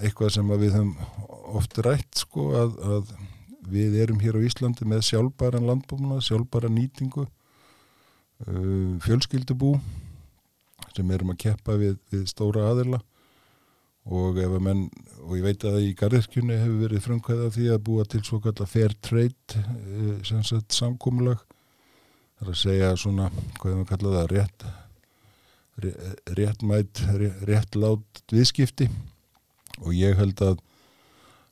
eitthvað 0.00 0.34
sem 0.36 0.50
við 0.56 0.74
höfum 0.76 0.94
oft 1.58 1.78
rætt 1.84 2.24
sko 2.24 2.48
að, 2.56 2.76
að 2.80 3.12
við 3.72 3.98
erum 4.02 4.20
hér 4.22 4.38
á 4.40 4.44
Íslandi 4.46 4.86
með 4.88 5.04
sjálfbæran 5.10 5.68
landbúmuna, 5.68 6.22
sjálfbæran 6.24 6.74
nýtingu 6.76 7.26
uh, 7.26 8.98
fjölskyldubú 9.04 9.76
sem 10.96 11.10
erum 11.14 11.32
að 11.32 11.42
keppa 11.46 11.76
við, 11.80 11.96
við 12.12 12.26
stóra 12.28 12.66
aðila. 12.72 13.00
Og 14.02 14.38
ef 14.42 14.50
að 14.50 14.64
menn, 14.66 14.80
og 15.22 15.36
ég 15.38 15.44
veit 15.46 15.64
að 15.68 15.76
í 15.84 15.92
garðirkjunni 15.94 16.56
hefur 16.58 16.80
verið 16.80 17.04
frumkvæða 17.04 17.50
því 17.54 17.68
að 17.70 17.84
búa 17.86 18.06
til 18.10 18.22
svo 18.26 18.40
kallar 18.42 18.70
fair 18.70 18.96
trade 18.98 19.62
uh, 19.62 20.16
sem 20.26 20.42
sagt 20.46 20.74
samkúmulag 20.74 21.38
það 22.42 22.48
er 22.48 22.50
að 22.50 22.62
segja 22.64 22.94
svona, 22.98 23.28
hvað 23.60 23.70
er 23.70 23.76
maður 23.78 23.84
að 23.84 23.92
kalla 23.92 24.14
það, 24.16 24.32
rétt 24.32 24.70
réttmætt, 26.36 27.00
réttlát 27.48 28.20
viðskipti 28.30 28.90
og 29.82 29.96
ég 29.96 30.18
held 30.18 30.40
að 30.44 30.60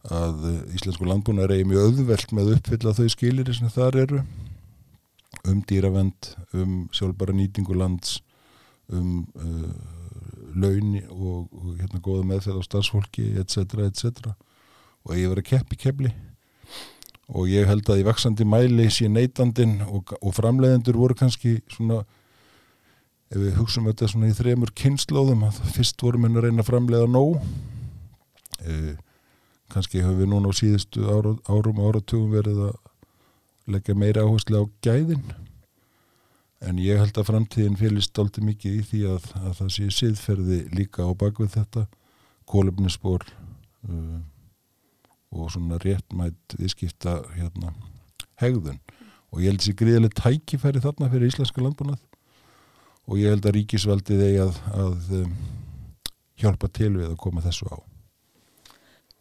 að 0.09 0.47
Íslensku 0.73 1.05
landbúnar 1.05 1.53
er 1.53 1.67
mjög 1.69 1.91
auðvelt 1.91 2.31
með 2.33 2.55
uppfylla 2.55 2.95
þau 2.97 3.09
skilir 3.13 3.51
sem 3.53 3.69
þar 3.69 3.99
eru 4.01 4.23
um 5.45 5.61
dýravend, 5.69 6.31
um 6.57 6.87
sjálfbara 6.93 7.35
nýtingu 7.37 7.77
lands 7.77 8.21
um 8.91 9.27
uh, 9.37 9.69
launi 10.57 11.03
og, 11.11 11.51
og 11.53 11.77
hérna 11.79 12.01
góða 12.03 12.25
meðferð 12.27 12.65
á 12.65 12.69
stafsfólki 12.69 13.27
etc. 13.39 13.77
etc. 13.87 14.33
og 15.05 15.15
ég 15.17 15.31
var 15.31 15.43
að 15.43 15.51
keppi 15.53 15.79
kepli 15.79 16.15
og 17.31 17.47
ég 17.51 17.69
held 17.69 17.87
að 17.93 18.03
í 18.03 18.07
vaksandi 18.09 18.47
mæli 18.49 18.89
sé 18.91 19.07
neytandin 19.09 19.79
og, 19.87 20.17
og 20.19 20.35
framleiðendur 20.35 20.99
voru 20.99 21.15
kannski 21.15 21.61
svona 21.71 22.01
ef 23.31 23.39
við 23.39 23.61
hugsaum 23.61 23.87
þetta 23.87 24.09
svona 24.11 24.33
í 24.33 24.35
þremur 24.35 24.73
kynnslóðum 24.75 25.45
að 25.47 25.61
fyrst 25.77 26.03
vorum 26.03 26.27
við 26.27 26.41
að 26.41 26.49
reyna 26.49 26.65
að 26.65 26.73
framlega 26.73 27.11
nóg 27.11 27.37
e, 28.65 28.97
kannski 29.71 30.03
höfum 30.03 30.19
við 30.21 30.33
núna 30.33 30.51
á 30.51 30.59
síðustu 30.59 31.07
ára, 31.07 31.37
árum 31.49 31.81
og 31.81 31.93
áratugum 31.93 32.35
verið 32.35 32.65
að 32.71 32.79
leggja 33.71 33.95
meira 33.95 34.25
áherslu 34.27 34.61
á 34.61 34.65
gæðin. 34.85 35.23
En 36.61 36.81
ég 36.83 37.01
held 37.01 37.17
að 37.17 37.31
framtíðin 37.31 37.79
félist 37.81 38.19
álti 38.21 38.43
mikið 38.45 38.81
í 38.81 38.83
því 38.91 39.03
að, 39.15 39.29
að 39.41 39.55
það 39.61 39.71
sé 39.77 39.87
siðferði 39.97 40.59
líka 40.77 41.07
á 41.07 41.11
bakvið 41.17 41.55
þetta 41.55 41.87
kólumnispor 42.51 43.25
uh, 43.89 44.19
og 45.31 45.53
svona 45.55 45.79
réttmætt 45.81 46.59
viðskipta 46.59 47.21
hérna, 47.37 47.73
hegðun. 48.43 48.81
Og 49.31 49.45
ég 49.45 49.53
held 49.53 49.63
þessi 49.63 49.77
gríðileg 49.79 50.17
tækifæri 50.19 50.83
þarna 50.83 51.09
fyrir 51.13 51.31
íslenska 51.31 51.63
landbúnað. 51.63 52.01
Og 53.09 53.21
ég 53.23 53.33
held 53.33 53.47
að 53.47 53.57
ríkisvaldið 53.57 54.25
eigi 54.27 54.43
að, 54.43 54.59
að 54.75 55.15
um, 55.23 55.37
hjálpa 56.43 56.69
til 56.75 56.93
við 56.99 57.09
að 57.13 57.21
koma 57.23 57.45
þessu 57.47 57.71
á. 57.71 57.79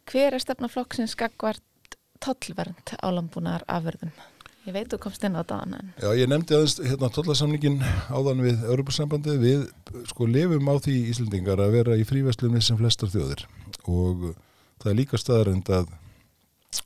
Hver 0.10 0.34
er 0.34 0.42
stefnaflokksins 0.42 1.14
skakvart 1.14 1.96
tollvernd 2.24 2.96
á 2.98 3.08
landbúnaðar 3.14 3.66
afverðum? 3.70 4.10
Ég 4.66 4.74
veit 4.74 4.90
þú 4.90 4.98
komst 5.04 5.24
inn 5.26 5.38
á 5.38 5.46
dagan 5.46 5.76
en... 5.78 5.92
Já, 6.02 6.10
ég 6.18 6.30
nefndi 6.30 6.56
aðeins 6.58 6.80
hérna 6.82 7.10
tollasamningin 7.14 7.78
áðan 8.10 8.42
við 8.42 8.64
Europasambandi. 8.66 9.36
Við 9.42 9.68
sko 10.10 10.26
lefum 10.26 10.66
á 10.66 10.76
því 10.82 10.96
Íslandingar 11.14 11.62
að 11.62 11.76
vera 11.78 11.98
í 11.98 12.06
frívæslunni 12.10 12.62
sem 12.66 12.80
flestar 12.80 13.12
þjóðir 13.14 13.46
og 13.86 14.32
það 14.82 14.92
er 14.92 14.98
líka 14.98 15.20
staðarind 15.22 15.70
að 15.78 15.94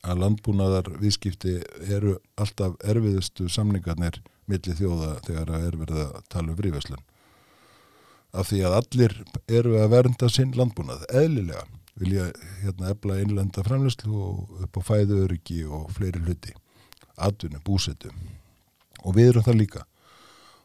að 0.04 0.20
landbúnaðar 0.24 0.90
viðskipti 1.00 1.58
eru 1.92 2.18
alltaf 2.40 2.76
erfiðustu 2.88 3.50
samningarnir 3.52 4.20
milli 4.52 4.76
þjóða 4.78 5.14
þegar 5.28 5.52
það 5.52 5.68
er 5.68 5.80
verið 5.80 6.02
að 6.04 6.28
tala 6.32 6.52
um 6.52 6.60
fríveslun 6.60 7.04
af 8.34 8.50
því 8.50 8.62
að 8.68 8.78
allir 8.80 9.16
eru 9.60 9.76
að 9.80 9.92
vernda 9.94 10.30
sinn 10.32 10.56
landbúnað, 10.58 11.04
eðlilega 11.12 11.66
vilja 12.00 12.30
hérna 12.64 12.92
efla 12.94 13.20
einlenda 13.22 13.64
framlöslu 13.66 14.14
og 14.14 14.64
upp 14.66 14.80
á 14.80 14.82
fæðuöryggi 14.90 15.64
og 15.68 15.92
fleiri 15.94 16.24
hluti, 16.24 16.54
atvinni, 17.18 17.62
búsetu. 17.66 18.12
Og 19.04 19.18
við 19.18 19.34
erum 19.34 19.46
það 19.46 19.60
líka. 19.60 19.86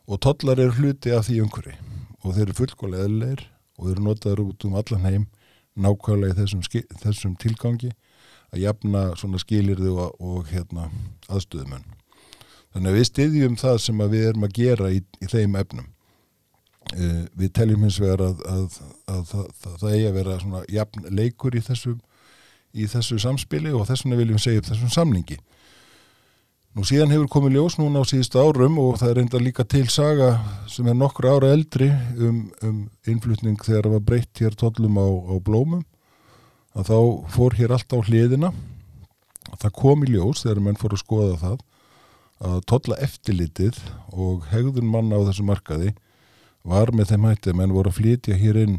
Og 0.09 0.21
tollar 0.25 0.61
eru 0.63 0.77
hluti 0.79 1.13
af 1.13 1.27
því 1.29 1.43
umhverfi. 1.45 1.77
Og 2.25 2.35
þeir 2.35 2.47
eru 2.47 2.59
fullkóla 2.63 3.05
eðlilegir 3.05 3.45
og 3.79 3.85
þeir 3.85 3.95
eru 3.95 4.07
notaður 4.09 4.45
út 4.47 4.65
um 4.67 4.79
allan 4.81 5.07
heim 5.07 5.29
nákvæmlega 5.79 6.35
í 6.35 6.39
þessum, 6.41 6.65
þessum 7.05 7.37
tilgangi 7.39 7.93
að 8.51 8.65
jafna 8.65 9.05
svona 9.21 9.39
skilirðu 9.39 9.95
og, 10.01 10.17
og 10.19 10.49
hérna 10.51 10.89
aðstöðumenn 11.29 11.87
Þannig 12.75 12.91
að 12.91 12.99
við 12.99 13.07
styðjum 13.09 13.55
það 13.59 13.79
sem 13.83 14.03
við 14.13 14.25
erum 14.29 14.45
að 14.45 14.57
gera 14.59 14.91
í, 14.93 14.99
í 15.01 15.29
þeim 15.31 15.57
efnum. 15.59 15.87
Uh, 16.89 17.27
við 17.37 17.51
teljum 17.53 17.83
hins 17.85 17.99
vegar 18.01 18.23
að, 18.25 18.39
að, 18.49 18.77
að, 19.13 19.33
að 19.37 19.75
það 19.83 19.91
eigi 19.91 20.07
að 20.09 20.15
vera 20.17 20.39
svona 20.41 20.63
jafn 20.73 21.11
leikur 21.13 21.59
í 21.59 21.61
þessu, 21.61 21.93
í 22.73 22.87
þessu 22.89 23.19
samspili 23.21 23.75
og 23.77 23.85
þess 23.91 24.07
vegna 24.07 24.21
viljum 24.23 24.41
segja 24.41 24.63
upp 24.63 24.71
þessum 24.71 24.95
samningi. 24.95 25.37
Nú 26.79 26.87
síðan 26.89 27.13
hefur 27.13 27.29
komið 27.33 27.59
ljós 27.59 27.75
núna 27.81 28.01
á 28.01 28.09
síðustu 28.09 28.41
árum 28.41 28.81
og 28.81 28.99
það 29.01 29.11
er 29.11 29.21
enda 29.25 29.43
líka 29.43 29.65
til 29.69 29.85
saga 29.93 30.31
sem 30.71 30.89
er 30.89 30.97
nokkru 30.97 31.29
ára 31.33 31.53
eldri 31.53 31.89
um, 32.17 32.43
um 32.65 32.83
innflutning 33.09 33.61
þegar 33.61 33.89
það 33.89 33.95
var 33.97 34.05
breytt 34.09 34.43
hér 34.45 34.57
tollum 34.57 35.01
á, 35.01 35.09
á 35.09 35.35
blómum 35.45 35.85
að 36.79 36.93
þá 36.93 36.99
fór 37.35 37.57
hér 37.59 37.75
allt 37.75 37.93
á 37.93 37.99
hliðina. 37.99 38.53
Það 39.59 39.75
kom 39.81 40.05
í 40.07 40.13
ljós 40.13 40.45
þegar 40.45 40.65
menn 40.65 40.79
fór 40.81 40.95
að 40.95 41.03
skoða 41.03 41.39
það 41.41 41.65
að 42.49 42.61
totla 42.71 43.01
eftirlitið 43.03 43.81
og 44.15 44.45
hegðun 44.53 44.93
manna 44.93 45.19
á 45.19 45.27
þessu 45.27 45.49
markaði 45.49 45.97
var 46.69 46.93
með 46.95 47.13
þeim 47.13 47.29
hætti 47.29 47.55
menn 47.57 47.75
voru 47.75 47.93
að 47.93 47.99
flytja 48.01 48.39
hér 48.39 48.61
inn 48.65 48.79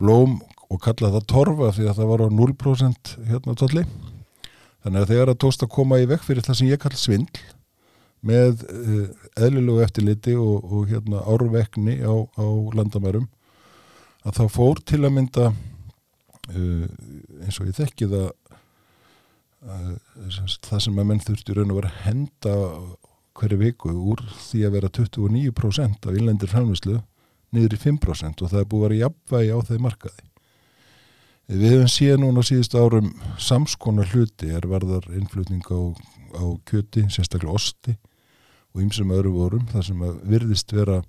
blóm 0.00 0.38
og 0.70 0.80
kalla 0.84 1.12
það 1.16 1.28
torfa 1.32 1.72
því 1.76 1.88
að 1.88 1.98
það 2.00 2.10
var 2.12 2.24
á 2.24 2.28
0% 2.40 3.14
hérna 3.30 3.56
totli 3.58 3.86
þannig 4.84 5.00
að 5.00 5.10
þegar 5.12 5.32
það 5.32 5.40
tókst 5.44 5.64
að 5.66 5.72
koma 5.76 5.98
í 6.00 6.06
vekk 6.10 6.26
fyrir 6.26 6.46
það 6.46 6.60
sem 6.60 6.70
ég 6.70 6.82
kall 6.82 6.96
svindl 6.98 7.42
með 8.26 8.64
uh, 8.68 9.06
eðlilegu 9.40 9.84
eftirliti 9.84 10.36
og, 10.36 10.64
og 10.68 10.90
hérna 10.92 11.24
árvekni 11.24 11.98
á, 12.04 12.14
á 12.36 12.46
landamærum 12.76 13.28
að 14.28 14.36
þá 14.36 14.44
fór 14.52 14.82
til 14.84 15.00
að 15.06 15.14
mynda 15.16 15.46
uh, 15.50 16.86
eins 17.40 17.60
og 17.60 17.70
ég 17.70 17.78
þekki 17.80 18.10
það 18.12 18.30
það 19.60 20.78
sem 20.80 20.98
að 21.00 21.04
menn 21.04 21.20
þurfti 21.20 21.54
raun 21.56 21.72
að 21.74 21.78
vera 21.82 21.90
henda 22.06 22.52
hverju 23.40 23.60
viku 23.60 23.92
úr 24.12 24.20
því 24.36 24.64
að 24.66 24.74
vera 24.76 24.90
29% 24.92 26.08
af 26.08 26.16
innlendir 26.16 26.50
framvislu 26.50 26.98
niður 27.54 27.76
í 27.76 27.80
5% 27.82 28.44
og 28.44 28.52
það 28.52 28.60
er 28.60 28.68
búið 28.70 28.82
að 28.82 28.86
vera 28.86 29.00
jafnvægi 29.00 29.54
á 29.56 29.58
þeir 29.68 29.80
markaði. 29.86 30.26
Við 31.50 31.72
hefum 31.74 31.88
síðan 31.90 32.22
núna 32.22 32.44
síðust 32.46 32.76
árum 32.78 33.08
samskonar 33.42 34.12
hluti 34.12 34.52
er 34.54 34.68
varðar 34.70 35.08
innflutning 35.18 35.64
á, 35.66 35.80
á 36.38 36.44
kjöti, 36.68 37.08
sérstaklega 37.10 37.56
osti 37.56 37.96
og 38.70 38.84
ýmsum 38.84 39.10
öðru 39.16 39.32
vorum 39.34 39.66
þar 39.72 39.86
sem 39.88 40.04
að 40.06 40.20
virðist 40.30 40.70
vera 40.76 41.00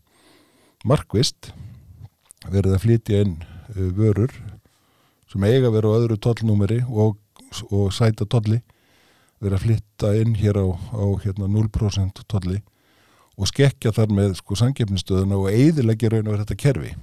markvist 0.88 1.52
verið 2.50 2.74
að 2.74 2.84
flytja 2.88 3.22
inn 3.22 3.36
uh, 3.44 3.92
vörur 3.94 4.34
sem 5.30 5.46
eiga 5.46 5.70
vera 5.70 5.94
á 5.94 5.98
öðru 6.00 6.18
tollnúmeri 6.18 6.82
og, 6.90 7.20
og 7.70 7.94
sæta 7.94 8.26
tolli 8.26 8.64
verið 9.42 9.58
að 9.58 9.64
flytta 9.66 10.14
inn 10.22 10.36
hér 10.38 10.62
á, 10.62 10.68
á 10.72 11.06
hérna 11.24 11.50
0% 11.50 12.24
tolli 12.30 12.62
og 13.38 13.50
skekja 13.50 13.94
þar 13.96 14.14
með 14.14 14.38
sko 14.40 14.58
sangefnistöðuna 14.60 15.40
og 15.40 15.50
eiðilegja 15.52 16.14
raun 16.14 16.28
og 16.28 16.36
verið 16.36 16.46
þetta 16.46 16.64
kerfi 16.66 16.96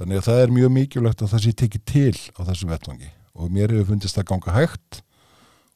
þannig 0.00 0.20
að 0.20 0.26
það 0.28 0.42
er 0.42 0.56
mjög 0.56 0.74
mikilvægt 0.76 1.22
að 1.24 1.32
það 1.34 1.46
sé 1.46 1.54
tekið 1.62 1.86
til 1.90 2.18
á 2.38 2.40
þessum 2.48 2.74
vettvangi 2.74 3.12
og 3.34 3.54
mér 3.54 3.74
hefur 3.74 3.92
fundist 3.92 4.18
það 4.18 4.28
ganga 4.30 4.56
hægt 4.56 5.02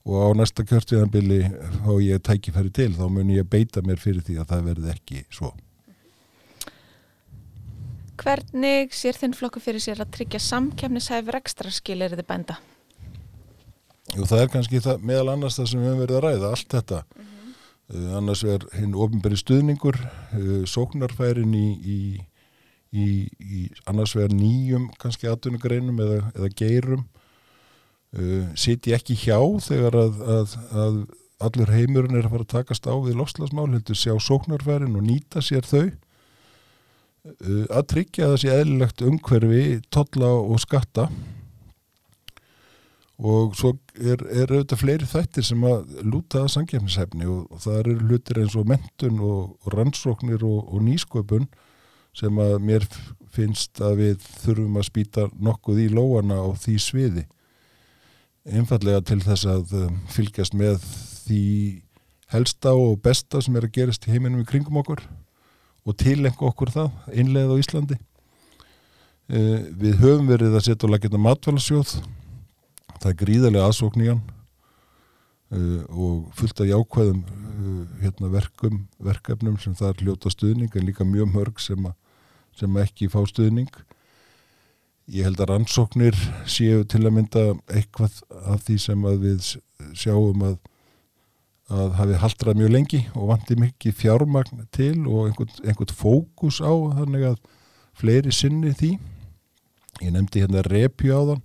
og 0.04 0.16
á 0.20 0.28
næsta 0.36 0.64
kjörtíðanbili 0.68 1.40
þá 1.80 1.92
ég 2.04 2.24
tækifæri 2.24 2.72
til 2.76 2.90
þá 2.96 3.06
mun 3.08 3.32
ég 3.32 3.48
beita 3.48 3.82
mér 3.84 4.00
fyrir 4.00 4.24
því 4.24 4.36
að 4.42 4.50
það 4.52 4.66
verði 4.68 4.90
ekki 4.92 5.22
svo. 5.32 5.54
Hvernig 8.20 8.92
sér 8.94 9.16
þinn 9.18 9.34
flokku 9.34 9.62
fyrir 9.64 9.82
sér 9.82 10.04
að 10.04 10.12
tryggja 10.18 10.42
samkefnishæfur 10.44 11.40
ekstra 11.40 11.72
skilir 11.72 12.14
þið 12.14 12.28
bænda? 12.28 12.60
Jú, 14.12 14.26
það 14.28 14.42
er 14.42 14.52
kannski 14.52 14.82
það, 14.84 15.06
meðal 15.08 15.32
annars 15.32 15.56
það 15.58 15.70
sem 15.70 15.80
við 15.80 15.88
höfum 15.88 16.02
verið 16.04 16.18
að 16.18 16.24
ræða, 16.26 16.50
allt 16.52 16.76
þetta. 16.76 17.00
Mm 17.14 17.24
-hmm. 17.24 17.56
uh, 17.94 18.12
annars 18.18 18.44
er 18.44 18.68
hinn 18.76 18.94
ofinberi 18.94 19.40
stuðningur, 19.40 19.98
uh, 20.38 20.62
sóknarfærin 20.68 21.54
í, 21.56 21.66
í, 21.80 21.98
í, 22.92 23.06
í 23.40 23.64
annars 23.90 24.14
verður 24.16 24.36
nýjum 24.38 24.88
kannski 25.00 25.30
atvinnugreinum 25.30 26.00
eða, 26.04 26.20
eða 26.36 26.52
geirum 26.54 27.04
uh, 28.14 28.46
siti 28.54 28.94
ekki 28.94 29.16
hjá 29.16 29.40
þegar 29.64 29.98
að, 30.04 30.24
að, 30.36 30.56
að 30.84 31.04
allur 31.44 31.72
heimurinn 31.74 32.18
er 32.18 32.28
að 32.28 32.34
fara 32.36 32.46
að 32.46 32.54
takast 32.54 32.86
á 32.86 32.94
við 32.94 33.18
lofslagsmál, 33.18 33.70
heldur 33.72 33.98
sjá 33.98 34.14
sóknarfærin 34.20 34.96
og 34.96 35.06
nýta 35.08 35.42
sér 35.42 35.66
þau 35.66 35.88
uh, 35.88 37.64
að 37.72 37.88
tryggja 37.90 38.30
þessi 38.34 38.52
eðlilegt 38.52 39.02
umhverfi, 39.02 39.80
totla 39.90 40.30
og 40.44 40.60
skatta 40.62 41.08
og 43.18 43.54
svo 43.58 43.76
er, 43.94 44.22
er 44.26 44.50
auðvitað 44.50 44.80
fleiri 44.80 45.06
þættir 45.06 45.46
sem 45.46 45.66
að 45.68 46.00
lúta 46.02 46.42
að 46.42 46.54
sangefnishefni 46.56 47.28
og, 47.30 47.44
og 47.52 47.62
það 47.62 47.78
eru 47.82 47.94
hlutir 48.08 48.40
eins 48.42 48.56
og 48.58 48.66
mentun 48.70 49.20
og, 49.22 49.54
og 49.62 49.76
rannsóknir 49.76 50.42
og, 50.42 50.64
og 50.74 50.82
nýsköpun 50.82 51.46
sem 52.14 52.42
að 52.42 52.56
mér 52.62 52.88
finnst 53.34 53.80
að 53.82 54.00
við 54.02 54.26
þurfum 54.42 54.80
að 54.80 54.88
spýta 54.88 55.28
nokkuð 55.38 55.80
í 55.84 55.88
lóana 55.94 56.42
á 56.42 56.48
því 56.58 56.76
sviði 56.82 57.24
einfallega 58.44 59.00
til 59.08 59.20
þess 59.24 59.46
að 59.48 59.74
um, 59.78 60.00
fylgjast 60.12 60.56
með 60.58 60.80
því 61.24 61.44
helsta 62.34 62.74
og 62.76 62.98
besta 63.04 63.40
sem 63.44 63.56
er 63.56 63.68
að 63.68 63.76
gerast 63.78 64.04
í 64.08 64.12
heiminum 64.12 64.42
í 64.42 64.48
kringum 64.48 64.80
okkur 64.80 65.04
og 65.84 65.96
tilengu 66.00 66.48
okkur 66.48 66.72
það, 66.72 66.90
einlega 67.12 67.56
á 67.56 67.60
Íslandi. 67.60 67.96
Uh, 69.28 69.64
við 69.80 69.98
höfum 70.00 70.28
verið 70.28 70.56
að 70.56 70.66
setja 70.66 70.86
og 70.88 70.92
lagja 70.92 71.08
þetta 71.08 71.22
matvælasjóð, 71.24 71.94
það 73.04 73.12
er 73.12 73.20
gríðarlega 73.20 73.68
aðsókn 73.70 74.04
í 74.04 74.10
hann 74.10 74.22
uh, 75.52 75.82
og 75.92 76.30
fullt 76.38 76.64
af 76.64 76.70
jákvæðum 76.72 77.24
uh, 77.24 77.82
hérna, 78.02 78.32
verkum, 78.32 78.84
verkefnum 78.98 79.60
sem 79.62 79.76
það 79.78 79.92
er 79.92 80.06
hljóta 80.06 80.32
stuðning 80.32 80.74
en 80.74 80.88
líka 80.88 81.06
mjög 81.06 81.30
mörg 81.36 81.60
sem, 81.62 81.84
a, 81.86 81.92
sem 82.56 82.80
ekki 82.82 83.12
fá 83.12 83.20
stuðning 83.28 83.70
Ég 85.12 85.26
held 85.26 85.40
að 85.42 85.50
rannsóknir 85.50 86.16
séu 86.48 86.84
til 86.88 87.02
að 87.04 87.12
mynda 87.18 87.40
eitthvað 87.68 88.22
af 88.48 88.62
því 88.64 88.76
sem 88.80 89.02
við 89.20 89.48
sjáum 89.92 90.44
að, 90.46 90.54
að 91.68 91.90
hafi 91.98 92.20
haldrað 92.22 92.60
mjög 92.62 92.72
lengi 92.72 93.00
og 93.12 93.28
vandi 93.34 93.58
mikið 93.60 93.98
fjármagn 93.98 94.62
til 94.72 95.02
og 95.02 95.26
einhvern, 95.26 95.52
einhvern 95.60 95.92
fókus 95.92 96.62
á 96.64 96.72
þannig 96.72 97.26
að 97.34 97.36
fleiri 98.00 98.32
sinni 98.32 98.72
því. 98.72 98.94
Ég 100.00 100.14
nefndi 100.16 100.40
hérna 100.40 100.64
repju 100.64 101.12
á 101.12 101.20
þann. 101.34 101.44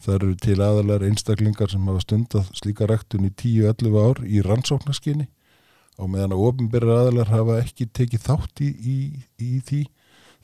Það 0.00 0.14
eru 0.16 0.34
til 0.40 0.56
aðalar 0.64 1.04
einstaklingar 1.04 1.70
sem 1.72 1.88
hafa 1.90 2.02
stundað 2.04 2.50
slíka 2.56 2.88
ræktun 2.88 3.28
í 3.28 3.32
10-11 3.36 3.98
ár 4.00 4.22
í 4.24 4.42
rannsóknarskinni 4.46 5.28
og 6.00 6.08
meðan 6.12 6.34
að 6.36 6.44
ofinbyrra 6.48 7.00
aðalar 7.02 7.32
hafa 7.34 7.58
ekki 7.60 7.90
tekið 7.92 8.24
þátt 8.24 8.62
í, 8.64 8.70
í, 8.70 8.98
í 9.44 9.58
því 9.68 9.82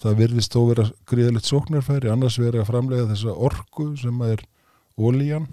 það 0.02 0.18
virðist 0.20 0.52
þó 0.52 0.60
vera 0.68 0.84
gríðilegt 1.08 1.48
sóknarfæri, 1.48 2.10
annars 2.12 2.36
verið 2.40 2.62
að 2.62 2.70
framlega 2.70 3.08
þessa 3.12 3.36
orku 3.48 3.88
sem 4.00 4.20
er 4.26 4.42
ólíjan 5.00 5.46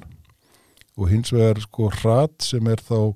og 1.00 1.08
hins 1.10 1.32
vegar 1.34 1.62
sko 1.64 1.88
hrat 2.02 2.44
sem 2.44 2.68
er 2.68 2.84
þá 2.84 3.16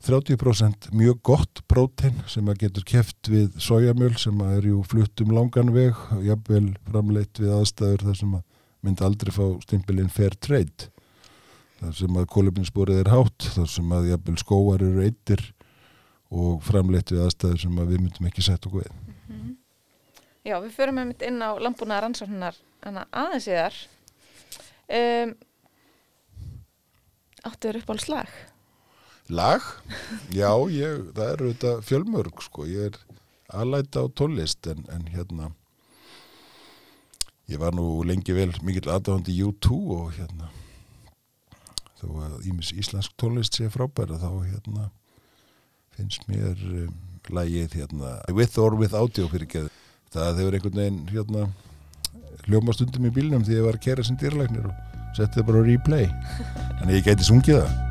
30% 0.00 0.90
mjög 0.96 1.18
gott 1.28 1.60
prótein 1.68 2.22
sem 2.30 2.46
að 2.48 2.64
getur 2.64 2.86
keft 2.88 3.28
við 3.28 3.52
sojamjöl 3.60 4.14
sem 4.18 4.38
að 4.42 4.54
er 4.56 4.68
ju 4.70 4.82
flutt 4.88 5.22
um 5.22 5.34
langan 5.36 5.74
veg 5.76 5.98
og 6.16 6.24
jafnvel 6.24 6.70
framleitt 6.88 7.40
við 7.40 7.52
aðstæður 7.58 8.06
þar 8.08 8.20
sem 8.22 8.38
að 8.38 8.46
myndi 8.84 9.04
aldrei 9.04 9.32
fá 9.34 9.44
stimpilinn 9.64 10.12
fair 10.12 10.36
trade 10.40 10.90
þar 11.80 11.96
sem 11.96 12.18
að 12.20 12.28
kólöfninsborið 12.34 13.02
er 13.02 13.12
hátt 13.12 13.48
þar 13.56 13.70
sem 13.72 13.92
að 13.96 14.10
jafnvel 14.12 14.36
skóar 14.40 14.84
eru 14.84 15.04
eittir 15.04 15.44
og 16.30 16.60
framleitt 16.64 17.12
við 17.12 17.24
aðstæður 17.24 17.62
sem 17.64 17.78
að 17.82 17.92
við 17.94 18.02
myndum 18.04 18.28
ekki 18.30 18.44
setja 18.46 18.70
okkur 18.70 18.84
við 18.84 18.92
mm 18.92 19.38
-hmm. 19.40 19.56
Já, 20.44 20.56
við 20.60 20.72
förum 20.72 20.94
með 20.94 21.06
mitt 21.06 21.22
inn 21.22 21.42
á 21.42 21.50
landbúnaðar 21.60 22.08
ansvarnar 22.08 22.56
aðeins 22.80 23.48
í 23.48 23.56
þar 23.56 23.76
um, 25.00 25.34
Áttuður 27.44 27.80
upp 27.80 27.90
á 27.90 27.96
slag? 28.00 28.30
Lag? 29.30 29.62
Já, 30.34 30.50
ég, 30.68 31.12
það 31.14 31.32
eru 31.32 31.52
þetta 31.52 31.82
fjölmörg 31.86 32.42
sko, 32.42 32.66
ég 32.66 32.90
er 32.90 32.98
aðlæta 33.48 34.04
á 34.04 34.06
tólist 34.12 34.66
en, 34.66 34.84
en 34.90 35.06
hérna 35.08 35.52
ég 37.50 37.58
var 37.58 37.74
nú 37.74 38.00
lengi 38.06 38.34
vel 38.36 38.50
mikill 38.62 38.90
aðdáðandi 38.92 39.36
U2 39.48 39.78
og 39.96 40.12
hérna 40.14 40.50
þó 42.00 42.06
að 42.24 42.48
Ímis 42.48 42.72
Íslensk 42.78 43.16
tólist 43.20 43.58
sé 43.58 43.68
frábæra 43.72 44.20
þá 44.20 44.30
hérna 44.46 44.88
finnst 45.96 46.24
mér 46.30 46.54
um, 46.84 46.94
lagið 47.28 47.76
hérna 47.80 48.16
With 48.32 48.58
or 48.62 48.78
Without 48.78 49.18
You 49.18 49.28
fyrir 49.32 49.50
geðu 49.50 49.74
það 50.14 50.40
hefur 50.40 50.56
einhvern 50.56 50.80
veginn 50.80 51.02
hérna, 51.10 51.44
hljóma 52.46 52.74
stundum 52.74 53.06
í 53.06 53.12
bílnum 53.14 53.44
því 53.46 53.60
ég 53.60 53.68
var 53.68 53.78
að 53.78 53.84
kera 53.84 54.06
sem 54.06 54.18
dýrleiknir 54.18 54.66
og 54.70 55.14
setti 55.14 55.38
það 55.38 55.46
bara 55.50 55.62
á 55.62 55.68
replay. 55.68 56.10
Þannig 56.80 56.98
ég 56.98 57.06
gæti 57.06 57.28
sungið 57.28 57.60
það 57.60 57.89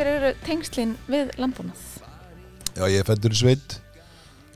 hver 0.00 0.08
eru 0.16 0.28
tengslin 0.46 0.92
við 1.12 1.28
landbúnað? 1.36 1.80
Já, 2.72 2.86
ég 2.88 3.02
er 3.02 3.04
fættur 3.04 3.34
í 3.34 3.36
sveit, 3.36 3.74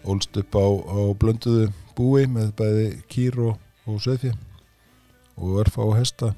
ólst 0.09 0.33
upp 0.41 0.57
á, 0.57 0.65
á 0.65 1.01
blönduðu 1.21 1.67
búi 1.99 2.25
með 2.31 2.55
bæði 2.57 2.87
kýr 3.13 3.37
og, 3.51 3.59
og 3.85 3.99
söðfjö 4.01 4.33
og 5.37 5.59
örfa 5.61 5.85
og 5.85 5.99
hesta. 5.99 6.31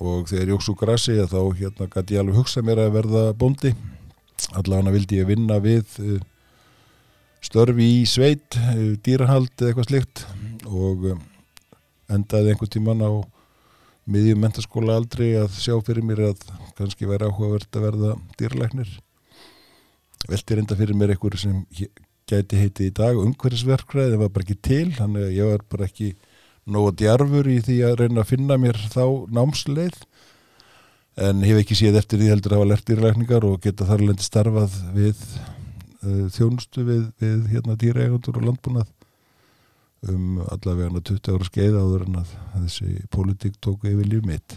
Og 0.00 0.30
þegar 0.30 0.48
ég 0.48 0.56
óks 0.56 0.70
úr 0.72 0.78
grassi 0.80 1.18
þá 1.28 1.40
hérna 1.58 1.90
gæti 1.92 2.16
ég 2.16 2.22
alveg 2.22 2.38
hugsað 2.40 2.68
mér 2.70 2.80
að 2.86 2.96
verða 2.96 3.24
bóndi. 3.36 3.74
Allavega 4.56 4.94
vildi 4.96 5.20
ég 5.20 5.28
vinna 5.28 5.60
við 5.60 5.98
uh, 6.00 6.16
störfi 7.44 7.90
í 7.98 8.02
sveit 8.08 8.56
uh, 8.56 8.94
dýrahald 9.04 9.52
eða 9.58 9.74
eitthvað 9.74 9.90
slikt 9.90 10.24
og 10.70 11.04
um, 11.12 11.20
endaði 12.08 12.54
einhvern 12.54 12.72
tíman 12.78 13.04
á 13.04 13.12
miðjum 14.10 14.40
mentaskóla 14.42 14.96
aldrei 14.98 15.32
að 15.38 15.54
sjá 15.62 15.74
fyrir 15.84 16.04
mér 16.06 16.24
að 16.32 16.46
kannski 16.78 17.06
væri 17.06 17.28
áhugavert 17.28 17.78
að 17.78 17.84
verða 17.86 18.14
dýralæknir. 18.40 18.90
Velti 20.30 20.56
reynda 20.58 20.78
fyrir 20.78 20.98
mér 20.98 21.14
einhver 21.14 21.38
sem 21.38 21.62
gæti 22.30 22.58
heiti 22.58 22.88
í 22.88 22.94
dag 22.94 23.18
umhverfisverkræði, 23.18 24.14
það 24.14 24.22
var 24.22 24.32
bara 24.34 24.46
ekki 24.46 24.58
til 24.62 24.88
þannig 24.96 25.26
að 25.26 25.34
ég 25.36 25.50
var 25.52 25.64
bara 25.70 25.88
ekki 25.88 26.12
nógu 26.72 26.94
djarfur 26.98 27.50
í 27.50 27.58
því 27.66 27.78
að 27.86 27.96
reyna 28.02 28.22
að 28.22 28.30
finna 28.30 28.58
mér 28.62 28.78
þá 28.92 29.04
námsleið. 29.34 29.98
En 31.22 31.42
hef 31.44 31.60
ekki 31.60 31.76
séð 31.76 31.98
eftir 32.00 32.22
því 32.22 32.30
heldur 32.32 32.54
að 32.54 32.62
hafa 32.62 32.70
lert 32.70 32.86
dýralækningar 32.88 33.44
og 33.44 33.58
geta 33.62 33.86
þar 33.86 34.06
lendi 34.06 34.24
starfað 34.24 34.78
við 34.94 35.18
uh, 35.36 36.26
þjónustu 36.32 36.86
við, 36.86 37.02
við 37.20 37.50
hérna 37.52 37.76
dýraegundur 37.78 38.38
og 38.40 38.46
landbúnað 38.48 38.88
um 40.10 40.40
allavega 40.50 41.02
20 41.12 41.34
ára 41.36 41.48
skeið 41.48 41.78
áður 41.78 42.06
en 42.08 42.20
að 42.22 42.36
þessi 42.56 42.94
pólitík 43.14 43.58
tóku 43.62 43.90
yfir 43.92 44.08
líf 44.10 44.24
mitt 44.26 44.56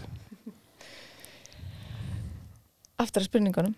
Aftur 2.96 3.20
að 3.20 3.28
spurningunum. 3.28 3.74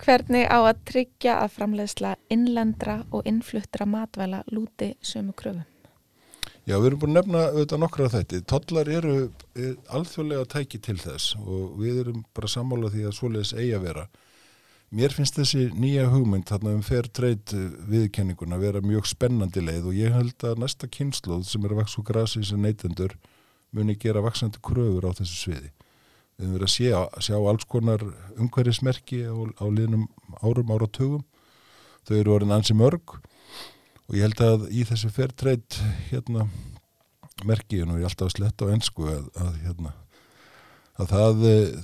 Hvernig 0.00 0.48
á 0.48 0.58
að 0.64 0.80
tryggja 0.88 1.34
að 1.42 1.50
framleiðsla 1.58 2.14
innlendra 2.32 3.02
og 3.12 3.28
innfluttra 3.28 3.84
matvæla 3.86 4.40
lúti 4.48 4.94
sömu 5.04 5.34
kröfum? 5.36 5.66
Já, 6.64 6.78
við 6.80 6.86
erum 6.88 7.00
búin 7.02 7.12
að 7.12 7.18
nefna 7.18 7.42
auðvitað 7.50 7.80
nokkra 7.82 8.06
þetta. 8.14 8.40
Tollar 8.48 8.88
eru 8.88 9.16
er, 9.20 9.74
alþjóðlega 9.92 10.48
tæki 10.54 10.80
til 10.80 10.96
þess 10.96 11.34
og 11.36 11.74
við 11.82 12.00
erum 12.06 12.22
bara 12.32 12.48
sammála 12.48 12.88
því 12.94 13.04
að 13.04 13.16
svoleiðis 13.18 13.52
eigi 13.58 13.74
að 13.76 13.84
vera. 13.90 14.06
Mér 14.94 15.10
finnst 15.10 15.34
þessi 15.34 15.72
nýja 15.74 16.04
hugmynd 16.06 16.46
þarna 16.46 16.76
um 16.76 16.82
fair 16.86 17.08
trade 17.10 17.58
viðkenninguna 17.90 18.60
vera 18.62 18.82
mjög 18.84 19.08
spennandi 19.10 19.62
leið 19.64 19.88
og 19.90 19.96
ég 19.98 20.12
held 20.14 20.44
að 20.46 20.60
næsta 20.62 20.86
kynnslóð 20.86 21.48
sem 21.48 21.64
er 21.66 21.72
að 21.74 21.80
vaks 21.80 21.96
og 21.98 22.04
grasi 22.06 22.42
sem 22.46 22.62
neytendur 22.62 23.16
muni 23.74 23.96
gera 23.98 24.22
vaksandi 24.22 24.60
kröfur 24.62 25.08
á 25.10 25.10
þessu 25.18 25.34
sviði. 25.40 25.72
Við 26.38 26.46
erum 26.46 26.54
verið 26.54 26.68
að 26.68 26.74
sjá, 26.76 27.00
sjá 27.26 27.34
alls 27.40 27.66
konar 27.74 28.04
umhverfismerki 28.38 29.24
á, 29.26 29.34
á 29.34 29.66
liðnum 29.66 30.06
árum 30.46 30.70
áratugum. 30.76 31.24
Þau 32.06 32.14
eru 32.20 32.36
orðin 32.36 32.54
ansi 32.54 32.78
mörg 32.78 33.16
og 33.18 34.14
ég 34.14 34.28
held 34.28 34.44
að 34.46 34.68
í 34.70 34.86
þessu 34.86 35.10
fair 35.10 35.34
trade 35.34 35.90
hérna 36.12 36.46
merki, 37.42 37.82
og 37.82 37.90
nú 37.90 37.98
er 37.98 38.04
ég 38.04 38.12
alltaf 38.12 38.30
að 38.30 38.36
sletta 38.36 38.70
á 38.70 38.72
ennsku 38.76 39.10
að, 39.10 39.26
að 39.42 39.58
hérna 39.64 39.94
að 41.02 41.10
það, 41.10 41.44
eh, 41.50 41.82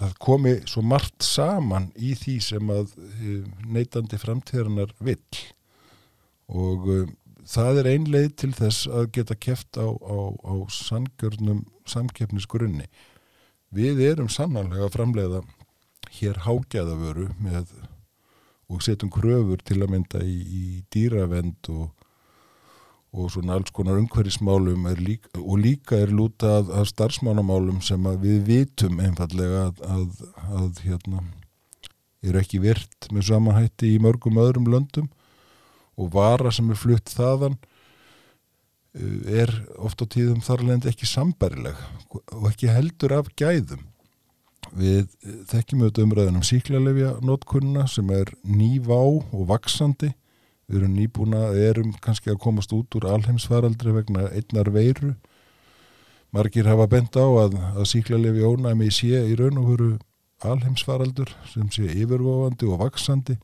það 0.00 0.16
komi 0.24 0.52
svo 0.70 0.82
margt 0.86 1.24
saman 1.24 1.90
í 1.96 2.14
því 2.18 2.36
sem 2.44 2.72
að 2.72 2.94
eh, 2.98 3.44
neytandi 3.68 4.18
framtíðarinnar 4.20 4.94
vill. 5.04 5.42
Og 6.50 6.88
uh, 6.90 7.06
það 7.46 7.82
er 7.82 7.90
ein 7.92 8.08
leið 8.10 8.32
til 8.42 8.50
þess 8.56 8.88
að 8.90 9.12
geta 9.14 9.36
keft 9.38 9.78
á, 9.78 9.86
á, 9.86 10.18
á 10.34 10.54
sangjörnum 10.74 11.62
samkeppnisgrunni. 11.88 12.88
Við 13.70 14.02
erum 14.08 14.30
sannanlega 14.32 14.88
að 14.88 14.96
framleiða 14.96 15.44
hér 16.16 16.42
hágæðavöru 16.46 17.28
með 17.38 17.70
og 18.70 18.82
setjum 18.86 19.10
kröfur 19.14 19.62
til 19.66 19.80
að 19.82 19.92
mynda 19.94 20.22
í, 20.22 20.36
í 20.42 20.64
dýravend 20.94 21.70
og, 21.74 21.90
og 23.10 23.32
svona 23.34 23.56
alls 23.58 23.72
konar 23.74 23.98
umhverfismálum 23.98 24.86
er 24.90 25.00
líka, 25.02 25.32
og 25.40 25.58
líka 25.64 25.98
er 25.98 26.12
lúta 26.14 26.60
að, 26.60 26.70
starfsmánamálum 26.92 27.80
sem 27.82 28.06
að 28.06 28.26
við 28.26 28.44
vitum 28.46 29.00
einfallega 29.02 29.66
að, 29.68 29.82
að, 29.96 30.06
að 30.60 30.82
hérna, 30.86 31.24
eru 32.22 32.42
ekki 32.42 32.62
virt 32.62 33.10
með 33.10 33.30
samanhætti 33.32 33.94
í 33.96 34.00
mörgum 34.02 34.38
öðrum 34.38 34.70
löndum 34.70 35.10
og 36.00 36.12
vara 36.14 36.52
sem 36.54 36.70
er 36.70 36.78
flutt 36.78 37.10
þaðan 37.10 37.58
uh, 37.58 39.20
er 39.26 39.52
oft 39.80 40.02
á 40.02 40.06
tíðum 40.06 40.44
þarlegend 40.44 40.86
ekki 40.92 41.08
sambærileg 41.08 41.80
og 42.14 42.50
ekki 42.52 42.70
heldur 42.70 43.18
af 43.18 43.32
gæðum 43.34 43.90
Við 44.76 45.02
eh, 45.02 45.38
þekkjum 45.50 45.84
auðvitað 45.84 46.04
umræðin 46.06 46.38
um 46.38 46.46
síklarlefja 46.46 47.12
notkunna 47.26 47.86
sem 47.90 48.10
er 48.14 48.30
nývá 48.46 48.98
og 49.00 49.46
vaksandi. 49.50 50.12
Við 50.70 50.84
erum 50.84 50.94
nýbúna, 50.94 51.40
erum 51.58 51.90
kannski 51.98 52.30
að 52.30 52.42
komast 52.44 52.70
út 52.76 52.94
úr 52.94 53.08
alheimsfaraldri 53.10 53.90
vegna 53.96 54.28
einnar 54.30 54.70
veiru. 54.70 55.16
Margir 56.30 56.68
hafa 56.70 56.86
bent 56.86 57.18
á 57.18 57.26
að, 57.26 57.56
að 57.74 57.88
síklarlefja 57.90 58.52
ónæmi 58.52 58.86
sé 58.94 59.18
í 59.26 59.34
raun 59.38 59.58
og 59.58 59.70
veru 59.72 59.90
alheimsfaraldur 60.46 61.32
sem 61.50 61.66
sé 61.74 61.88
yfirvofandi 61.90 62.68
og 62.70 62.84
vaksandi. 62.84 63.34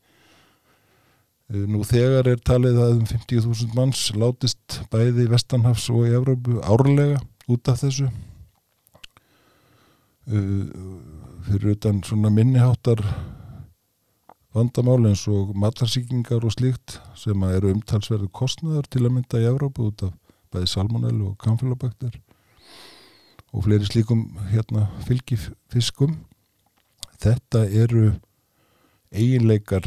Eh, 1.50 1.66
Nú 1.66 1.82
þegar 1.86 2.30
er 2.30 2.38
talið 2.46 2.78
að 2.84 2.94
um 3.00 3.06
50.000 3.10 3.74
manns 3.74 4.06
látist 4.14 4.80
bæði 4.94 5.26
í 5.26 5.32
Vestanhafs 5.34 5.90
og 5.90 6.06
í 6.06 6.14
Evrópu 6.14 6.60
árlega 6.62 7.18
út 7.50 7.70
af 7.70 7.82
þessu 7.82 8.06
uh, 10.30 10.64
fyrir 11.46 11.76
utan 11.76 12.02
svona 12.06 12.30
minniháttar 12.34 13.02
vandamál 14.56 15.02
eins 15.04 15.26
og 15.28 15.50
matarsýkingar 15.58 16.44
og 16.46 16.54
slíkt 16.54 16.96
sem 17.18 17.42
eru 17.50 17.74
umtalsverðu 17.74 18.30
kostnaðar 18.32 18.86
til 18.88 19.02
að 19.04 19.12
mynda 19.18 19.40
í 19.42 19.48
Evrópu 19.50 19.90
út 19.90 20.06
af 20.06 20.14
bæði 20.54 20.70
salmonellu 20.72 21.32
og 21.32 21.36
kamfélabakter 21.42 22.14
og 23.52 23.66
fleiri 23.66 23.88
slíkum 23.88 24.22
hérna 24.50 24.86
fylgifiskum. 25.04 26.16
Þetta 27.20 27.66
eru 27.68 28.14
eiginleikar 29.12 29.84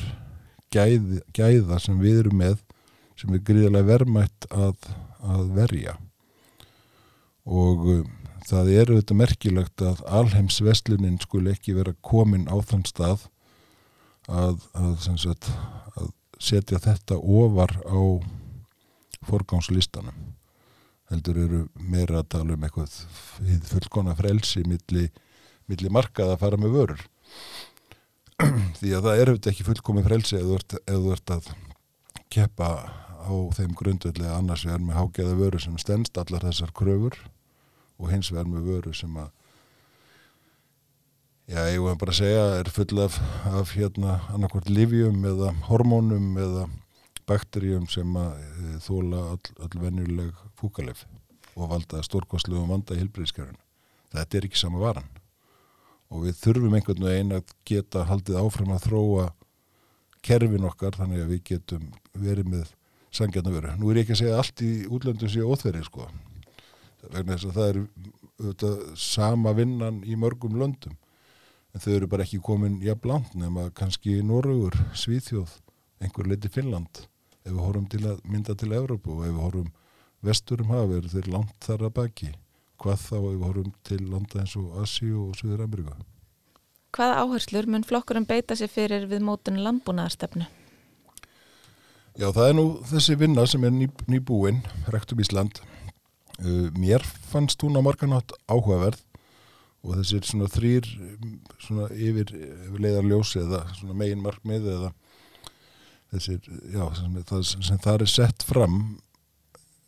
gæð, 0.73 1.19
gæða 1.33 1.79
sem 1.81 1.97
við 2.01 2.23
erum 2.23 2.39
með 2.41 2.61
sem 3.19 3.33
er 3.33 3.43
gríðarlega 3.45 3.89
vermætt 3.89 4.47
að, 4.53 4.77
að 5.19 5.49
verja. 5.57 5.97
Og 7.49 7.89
um, 7.95 8.13
það 8.45 8.71
er 8.75 8.93
auðvitað 8.93 9.21
merkilegt 9.23 9.85
að 9.85 10.05
alheimsveslunin 10.21 11.19
skul 11.25 11.47
ekki 11.49 11.75
vera 11.77 11.97
komin 12.05 12.45
á 12.45 12.57
þann 12.61 12.85
stað 12.85 13.25
að, 14.29 14.65
að, 14.77 15.07
sagt, 15.21 15.49
að 15.97 16.11
setja 16.39 16.79
þetta 16.83 17.17
ofar 17.19 17.73
á 17.85 18.01
forgámslistanum 19.27 20.29
heldur 21.09 21.39
eru 21.41 21.61
meira 21.81 22.21
að 22.21 22.29
tala 22.35 22.55
um 22.55 22.65
eitthvað 22.65 22.93
fullkona 23.71 24.13
frelsi 24.17 24.61
milli, 24.67 25.07
milli 25.69 25.89
markað 25.93 26.35
að 26.35 26.41
fara 26.43 26.59
með 26.61 26.75
vörur. 26.75 27.01
Því 28.79 28.93
að 28.95 29.07
það 29.07 29.21
er 29.21 29.31
auðvitað 29.31 29.51
ekki 29.53 29.67
fullkomin 29.67 30.05
frelsi 30.05 30.37
eða 30.37 30.59
þú 30.85 31.15
ert, 31.15 31.33
að 31.33 31.49
keppa 32.29 32.69
á 33.25 33.33
þeim 33.57 33.73
grundvöldi 33.77 34.29
annars 34.29 34.67
er 34.69 34.79
með 34.83 34.99
hágeða 35.01 35.35
vöru 35.39 35.61
sem 35.61 35.75
stendst 35.81 36.17
allar 36.21 36.45
þessar 36.45 36.71
kröfur 36.77 37.17
og 37.99 38.13
hins 38.13 38.29
vegar 38.31 38.47
með 38.47 38.69
vöru 38.69 38.93
sem 38.95 39.17
að 39.19 39.33
já, 41.49 41.63
ég 41.73 41.81
var 41.81 41.97
bara 41.97 42.13
að 42.13 42.19
segja 42.21 42.43
er 42.59 42.69
full 42.73 43.01
af, 43.01 43.15
af 43.49 43.71
hérna 43.73 44.19
annarkvort 44.33 44.69
livjum 44.69 45.23
eða 45.25 45.53
hormónum 45.65 46.37
eða 46.37 46.67
bakteríum 47.29 47.87
sem 47.89 48.09
að 48.17 48.37
e, 48.37 48.75
þóla 48.85 49.23
all, 49.33 49.55
all 49.65 50.29
fúkalef 50.59 51.05
og 51.55 51.71
valda 51.73 52.03
stórkostlegum 52.05 52.69
vanda 52.69 52.95
í 52.95 53.01
hilbriðskerfinu. 53.01 53.59
Þetta 54.13 54.37
er 54.37 54.47
ekki 54.47 54.61
sama 54.61 54.81
varan 54.81 55.09
og 56.09 56.25
við 56.25 56.37
þurfum 56.39 56.77
einhvern 56.77 57.05
veginn 57.05 57.35
að 57.37 57.51
geta 57.67 58.05
haldið 58.09 58.39
áfram 58.41 58.71
að 58.73 58.85
þróa 58.87 59.27
kerfin 60.25 60.69
okkar 60.69 60.97
þannig 60.97 61.25
að 61.25 61.33
við 61.33 61.43
getum 61.51 61.91
verið 62.13 62.49
með 62.53 62.71
sangjarnar 63.13 63.57
veru. 63.57 63.75
Nú 63.77 63.91
er 63.91 63.99
ég 63.99 64.07
ekki 64.07 64.17
að 64.17 64.23
segja 64.23 64.39
allt 64.39 64.65
í 64.65 64.71
útlöndum 64.89 65.29
sé 65.31 65.45
óþverið 65.45 65.85
sko 65.89 66.09
vegna 67.09 67.35
þess 67.35 67.49
að 67.49 67.57
það 67.57 67.69
er 67.69 67.77
auðvitað, 68.39 68.81
sama 68.99 69.53
vinnan 69.55 70.01
í 70.05 70.17
mörgum 70.19 70.57
löndum 70.59 70.97
en 71.73 71.83
þau 71.83 71.93
eru 71.95 72.09
bara 72.09 72.25
ekki 72.25 72.41
komin 72.43 72.79
jafn 72.83 73.11
langt 73.11 73.35
nema 73.37 73.69
kannski 73.77 74.19
Norrögur, 74.25 74.75
Svíþjóð 74.97 75.55
einhver 76.03 76.29
leiti 76.29 76.49
Finnland. 76.51 77.05
Ef 77.45 77.53
við 77.53 77.63
horfum 77.63 77.87
til 77.89 78.03
að 78.07 78.21
mynda 78.27 78.55
til 78.57 78.73
Evrópu 78.75 79.15
og 79.15 79.25
ef 79.25 79.33
við 79.33 79.41
horfum 79.43 79.73
vestur 80.25 80.63
um 80.63 80.71
hafi 80.73 80.99
eru 80.99 81.11
þeir 81.11 81.33
langt 81.33 81.57
þar 81.63 81.87
að 81.87 81.95
baki. 81.99 82.31
Hvað 82.79 83.03
þá 83.05 83.17
ef 83.17 83.27
við 83.27 83.43
horfum 83.47 83.73
til 83.87 83.99
landa 84.07 84.41
eins 84.43 84.55
og 84.59 84.79
Asíu 84.83 85.25
og 85.27 85.35
Suður 85.39 85.65
Ameríka 85.65 85.97
Hvaða 86.95 87.19
áherslur 87.21 87.67
mun 87.69 87.83
flokkurinn 87.85 88.25
beita 88.25 88.55
sér 88.57 88.71
fyrir 88.73 89.03
við 89.11 89.21
mótun 89.21 89.59
landbúnaðarstefnu? 89.61 90.47
Já, 92.17 92.31
það 92.33 92.47
er 92.47 92.55
nú 92.57 92.63
þessi 92.89 93.17
vinna 93.19 93.45
sem 93.47 93.63
er 93.67 93.75
ný, 93.75 93.87
nýbúin, 94.09 94.63
Rektum 94.89 95.21
Ísland. 95.21 95.61
Uh, 96.39 96.71
mér 96.73 97.03
fannst 97.29 97.61
hún 97.61 97.77
á 97.77 97.81
marganátt 97.85 98.33
áhugaverð 98.49 99.03
og 99.79 99.95
þessir 99.99 100.25
svona 100.27 100.49
þrýr 100.51 100.87
svona 101.63 101.87
yfir, 101.95 102.33
yfir 102.35 102.81
leiðarljós 102.83 103.35
eða 103.39 103.61
svona 103.77 103.95
megin 104.01 104.23
markmið 104.23 104.67
eða 104.73 104.91
þessir, 106.13 106.41
já, 106.73 106.83
sem, 106.97 107.19
það, 107.29 107.43
sem 107.53 107.81
það 107.85 107.95
er 107.95 108.11
sett 108.11 108.45
fram 108.47 108.79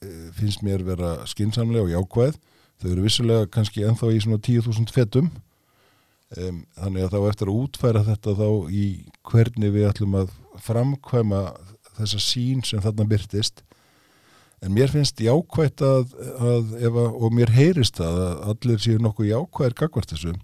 eh, 0.06 0.28
finnst 0.38 0.64
mér 0.66 0.86
vera 0.86 1.16
skinsamlega 1.30 1.88
og 1.88 1.94
jákvæð. 1.96 2.38
Þau 2.82 2.92
eru 2.92 3.06
vissulega 3.06 3.50
kannski 3.54 3.84
ennþá 3.86 4.12
í 4.14 4.22
svona 4.24 4.42
10.000 4.42 4.94
fettum 4.96 5.28
um, 6.38 6.62
þannig 6.78 7.06
að 7.06 7.12
þá 7.14 7.20
eftir 7.30 7.52
að 7.52 7.60
útfæra 7.60 8.06
þetta 8.08 8.38
þá 8.40 8.48
í 8.74 8.86
hvernig 9.30 9.76
við 9.76 9.90
ætlum 9.90 10.18
að 10.22 10.32
framkvæma 10.66 11.42
þessa 12.00 12.22
sín 12.24 12.64
sem 12.66 12.82
þarna 12.82 13.06
byrtist 13.12 13.62
en 14.62 14.74
mér 14.76 14.92
finnst 14.94 15.22
jákvætt 15.22 15.82
að, 15.86 16.14
að 16.38 16.74
að, 16.78 16.98
og 17.02 17.34
mér 17.34 17.54
heyrist 17.56 17.98
það 17.98 18.22
að 18.22 18.42
allir 18.54 18.82
séu 18.84 19.02
nokkuð 19.02 19.32
jákvæðir 19.32 19.78
gagvart 19.82 20.14
þessu. 20.14 20.36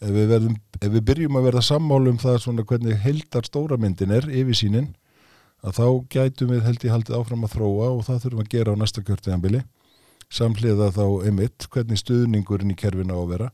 Ef 0.00 0.12
við, 0.14 0.26
verðum, 0.30 0.56
ef 0.80 0.92
við 0.94 1.04
byrjum 1.10 1.36
að 1.36 1.46
verða 1.48 1.62
sammálu 1.64 2.14
um 2.14 2.20
það 2.20 2.38
svona 2.44 2.64
hvernig 2.68 3.02
heldar 3.02 3.48
stóra 3.48 3.76
myndin 3.80 4.14
er 4.16 4.28
yfir 4.28 4.56
sínin 4.56 4.92
að 5.60 5.76
þá 5.76 5.86
gætum 6.14 6.54
við 6.54 6.62
held 6.64 6.86
ég 6.86 6.94
haldið 6.94 7.18
áfram 7.18 7.44
að 7.44 7.56
þróa 7.56 7.90
og 7.96 8.06
það 8.06 8.22
þurfum 8.24 8.44
að 8.44 8.52
gera 8.54 8.72
á 8.72 8.80
næsta 8.80 9.04
kjörtiðanbili 9.04 9.60
samhliða 10.30 10.88
þá 10.94 11.04
emitt 11.28 11.66
hvernig 11.72 12.00
stuðningurinn 12.00 12.72
í 12.72 12.78
kerfina 12.78 13.16
á 13.16 13.20
að 13.20 13.32
vera 13.34 13.50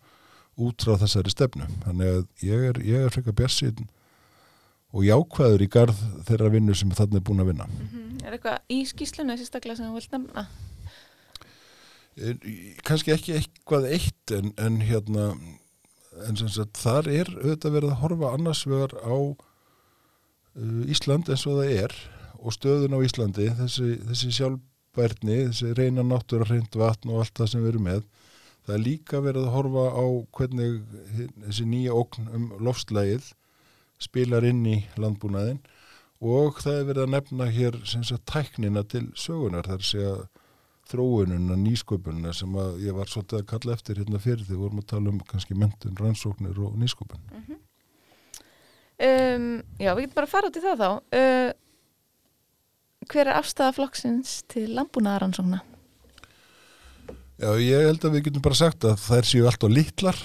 út 0.57 0.85
frá 0.85 0.97
þessari 1.01 1.33
stefnu. 1.33 1.67
Þannig 1.85 2.13
að 2.13 2.47
ég 2.47 2.67
er, 2.71 2.81
er 3.03 3.13
frekar 3.13 3.37
björnsinn 3.37 3.89
og 4.95 5.05
jákvæður 5.07 5.65
í 5.65 5.69
garð 5.73 6.01
þeirra 6.29 6.53
vinnu 6.55 6.77
sem 6.79 6.93
þarna 6.95 7.21
er 7.21 7.27
búin 7.27 7.43
að 7.43 7.51
vinna. 7.53 7.67
Er 8.25 8.37
eitthvað 8.37 8.73
í 8.73 8.81
skýslunni 8.89 9.37
sérstaklega 9.39 9.79
sem 9.79 9.91
þú 9.91 9.99
vilt 9.99 10.15
nefna? 10.15 10.47
En, 12.17 12.39
kannski 12.87 13.13
ekki 13.13 13.37
eitthvað 13.37 13.91
eitt 13.93 14.33
en, 14.33 14.53
en 14.57 14.81
hérna 14.87 15.31
en 16.25 16.39
sem 16.39 16.49
sagt 16.49 16.81
þar 16.81 17.11
er 17.13 17.31
auðvitað 17.35 17.75
verið 17.77 17.93
að 17.93 18.01
horfa 18.03 18.33
annars 18.33 18.63
vegar 18.69 18.95
á 19.05 19.17
uh, 19.17 20.83
Ísland 20.89 21.29
eins 21.29 21.45
og 21.45 21.61
það 21.61 21.73
er 21.75 21.97
og 22.41 22.55
stöðun 22.57 22.97
á 22.97 23.05
Íslandi 23.05 23.51
þessi, 23.59 23.97
þessi 24.09 24.33
sjálfbærni, 24.39 25.41
þessi 25.51 25.75
reyna 25.77 26.05
náttúra 26.07 26.49
reynd 26.49 26.79
vatn 26.79 27.13
og 27.13 27.25
allt 27.25 27.37
það 27.37 27.53
sem 27.53 27.65
við 27.65 27.75
erum 27.75 27.89
með. 27.91 28.07
Það 28.67 28.77
er 28.77 28.85
líka 28.87 29.23
verið 29.23 29.45
að 29.45 29.55
horfa 29.55 29.85
á 29.93 30.05
hvernig 30.39 30.79
þessi 31.45 31.67
nýja 31.71 31.97
ógn 31.97 32.31
um 32.35 32.47
lofslægið 32.67 33.29
spilar 34.03 34.45
inn 34.47 34.65
í 34.69 34.79
landbúnaðin 35.01 35.61
og 36.25 36.63
það 36.63 36.81
er 36.81 36.89
verið 36.91 37.05
að 37.05 37.13
nefna 37.15 37.47
hér 37.53 37.79
sem 37.89 38.05
sagt 38.07 38.27
tæknina 38.31 38.83
til 38.89 39.07
sögunar 39.19 39.69
þar 39.69 39.85
sé 39.85 40.05
að 40.07 40.25
þróununa, 40.87 41.57
nýsköpununa 41.59 42.33
sem 42.37 42.53
að 42.61 42.83
ég 42.87 42.97
var 42.97 43.11
svolítið 43.11 43.41
að 43.41 43.49
kalla 43.51 43.75
eftir 43.75 44.01
hérna 44.01 44.21
fyrir 44.23 44.45
því 44.47 44.59
vorum 44.61 44.83
að 44.83 44.91
tala 44.93 45.11
um 45.11 45.23
kannski 45.27 45.57
mentun, 45.59 45.97
rannsóknir 45.99 46.61
og 46.63 46.77
nýsköpun. 46.79 47.25
Um, 48.97 49.49
já, 49.83 49.91
við 49.93 50.07
getum 50.07 50.17
bara 50.17 50.29
að 50.29 50.33
fara 50.33 50.51
út 50.51 50.59
í 50.59 50.63
það 50.65 50.83
þá. 50.83 50.91
Uh, 51.19 51.51
hver 53.11 53.27
er 53.27 53.41
afstæða 53.41 53.75
flokksins 53.77 54.37
til 54.53 54.69
landbúnaðaransókna? 54.79 55.61
Já, 57.37 57.51
ég 57.61 57.91
held 57.91 58.07
að 58.07 58.15
við 58.17 58.29
getum 58.31 58.47
bara 58.47 58.57
sagt 58.57 58.87
að 58.89 59.01
þær 59.03 59.29
séu 59.29 59.49
allt 59.51 59.67
á 59.67 59.69
litlar. 59.69 60.21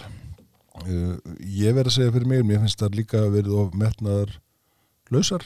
Uh, 0.72 1.20
ég 1.44 1.76
verð 1.76 1.92
að 1.92 1.98
segja 1.98 2.14
fyrir 2.16 2.30
mig, 2.32 2.46
mér 2.48 2.62
finnst 2.64 2.80
það 2.80 2.98
líka 3.02 3.26
verið 3.34 3.58
of 3.60 3.76
metnaðar 3.78 4.38
lausar. 5.12 5.44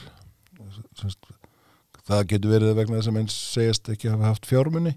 Það 2.06 2.22
getur 2.30 2.52
verið 2.52 2.76
vegna 2.78 3.00
þess 3.00 3.10
að 3.10 3.16
menn 3.16 3.30
segjast 3.32 3.90
ekki 3.90 4.12
hafa 4.12 4.30
haft 4.30 4.46
fjármunni 4.46 4.94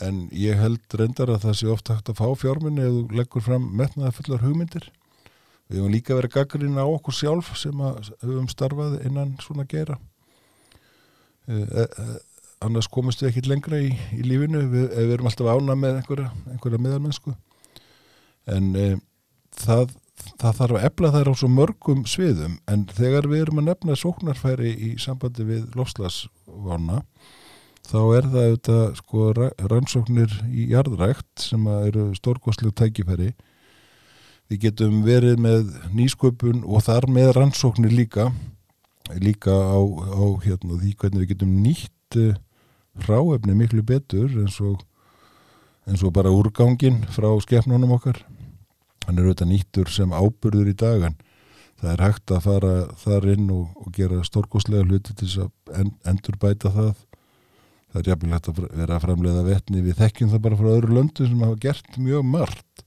en 0.00 0.24
ég 0.34 0.58
held 0.58 0.96
reyndar 0.96 1.30
að 1.30 1.44
það 1.44 1.56
sé 1.60 1.68
ofta 1.70 1.94
hægt 1.98 2.08
að 2.10 2.18
fá 2.22 2.40
fjármunni 2.40 2.82
ef 2.82 2.94
þú 2.96 3.18
leggur 3.20 3.44
fram 3.44 3.68
metnaðar 3.76 4.16
fullar 4.16 4.42
hugmyndir. 4.42 4.88
Við 5.68 5.80
höfum 5.80 5.94
líka 5.94 6.16
verið 6.16 6.34
gaggrinn 6.34 6.80
á 6.80 6.86
okkur 6.88 7.14
sjálf 7.14 7.52
sem 7.60 7.84
að 7.84 8.10
höfum 8.24 8.48
starfað 8.50 8.98
innan 9.04 9.36
svona 9.44 9.68
gera. 9.68 10.00
Uh, 11.44 11.68
uh, 11.84 12.16
annars 12.64 12.88
komumst 12.88 13.20
við 13.20 13.34
ekkit 13.34 13.50
lengra 13.52 13.78
í, 13.84 13.92
í 14.16 14.24
lífinu 14.24 14.64
við, 14.72 14.86
við 14.96 15.18
erum 15.18 15.28
alltaf 15.28 15.52
ána 15.52 15.76
með 15.76 16.00
einhverja, 16.00 16.30
einhverja 16.54 16.80
meðalmennsku 16.80 17.34
en 18.48 18.70
það, 19.60 19.94
það 20.40 20.58
þarf 20.60 20.78
að 20.78 20.86
efla 20.88 21.12
þær 21.14 21.30
á 21.30 21.34
svo 21.40 21.50
mörgum 21.52 22.04
sviðum 22.08 22.58
en 22.70 22.84
þegar 22.92 23.30
við 23.30 23.46
erum 23.46 23.62
að 23.62 23.70
nefna 23.70 23.96
sóknarfæri 24.00 24.74
í 24.74 24.92
sambandi 25.02 25.46
við 25.48 25.64
lofslagsvána 25.78 27.02
þá 27.84 27.98
er 28.16 28.28
það 28.32 28.46
auðvitað 28.48 28.84
sko 29.00 29.26
ra- 29.36 29.52
rannsóknir 29.72 30.38
í 30.48 30.68
jarðrækt 30.72 31.44
sem 31.50 31.66
eru 31.68 32.06
stórkostleg 32.16 32.72
tækifæri. 32.78 33.34
Við 34.48 34.62
getum 34.66 35.02
verið 35.04 35.40
með 35.40 35.70
nýsköpun 35.96 36.64
og 36.64 36.84
þar 36.86 37.08
með 37.12 37.32
rannsóknir 37.36 37.92
líka 37.92 38.30
líka 39.20 39.52
á, 39.52 39.76
á 39.84 40.24
hérna, 40.40 40.78
því 40.80 40.94
hvernig 40.96 41.24
við 41.24 41.30
getum 41.34 41.56
nýtt 41.60 42.18
uh, 42.20 42.36
hráefni 43.04 43.56
miklu 43.56 43.82
betur 43.84 44.30
eins 44.32 44.56
og, 44.64 44.80
eins 45.84 46.04
og 46.04 46.14
bara 46.16 46.32
úrgangin 46.32 47.02
frá 47.12 47.28
skepnunum 47.44 47.92
okkar 47.98 48.22
hann 49.06 49.18
er 49.18 49.28
auðvitað 49.28 49.50
nýttur 49.50 49.90
sem 49.92 50.12
áburður 50.14 50.70
í 50.70 50.76
dag 50.80 51.08
en 51.10 51.16
það 51.80 51.90
er 51.92 52.04
hægt 52.06 52.32
að 52.32 52.46
fara 52.46 52.74
þar 53.02 53.28
inn 53.34 53.50
og, 53.52 53.66
og 53.80 53.92
gera 53.96 54.22
stórkostlega 54.26 54.86
hluti 54.86 55.12
til 55.12 55.28
þess 55.28 55.44
að 55.44 55.80
en, 55.80 55.92
endur 56.08 56.38
bæta 56.40 56.72
það. 56.74 56.94
Það 57.92 58.00
er 58.00 58.10
jafnvel 58.10 58.34
hægt 58.34 58.50
að 58.50 58.60
vera 58.64 58.96
að 58.96 59.04
framleiða 59.04 59.46
vetni. 59.46 59.84
Við 59.84 60.00
þekkjum 60.00 60.32
það 60.32 60.44
bara 60.46 60.58
frá 60.60 60.70
öðru 60.72 60.98
löndu 60.98 61.28
sem 61.28 61.44
hafa 61.44 61.60
gert 61.62 61.98
mjög 62.00 62.26
margt. 62.26 62.84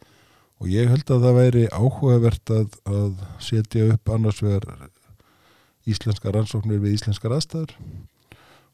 Og 0.58 0.72
ég 0.74 0.90
held 0.90 1.14
að 1.14 1.26
það 1.28 1.38
væri 1.38 1.66
áhugavert 1.70 2.54
að, 2.56 2.78
að 2.90 3.26
setja 3.46 3.92
upp 3.94 4.14
annars 4.16 4.42
vegar 4.42 4.88
íslenska 5.88 6.34
rannsóknir 6.34 6.82
við 6.84 6.98
íslenskar 6.98 7.36
aðstæður 7.38 7.76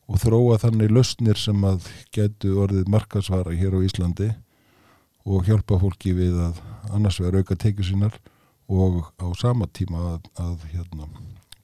og 0.09 0.19
þróa 0.19 0.57
þannig 0.61 0.91
lausnir 0.91 1.39
sem 1.39 1.59
að 1.67 1.85
getu 2.15 2.55
orðið 2.63 2.89
markasvara 2.91 3.53
hér 3.55 3.77
á 3.77 3.85
Íslandi 3.85 4.29
og 5.23 5.47
hjálpa 5.47 5.79
fólki 5.79 6.13
við 6.15 6.39
að 6.49 6.61
annars 6.91 7.19
vegar 7.21 7.41
auka 7.41 7.55
tekið 7.59 7.89
sínar 7.89 8.15
og 8.71 9.11
á 9.19 9.27
sama 9.39 9.67
tíma 9.71 10.15
að, 10.15 10.31
að 10.39 10.65
hérna, 10.73 11.07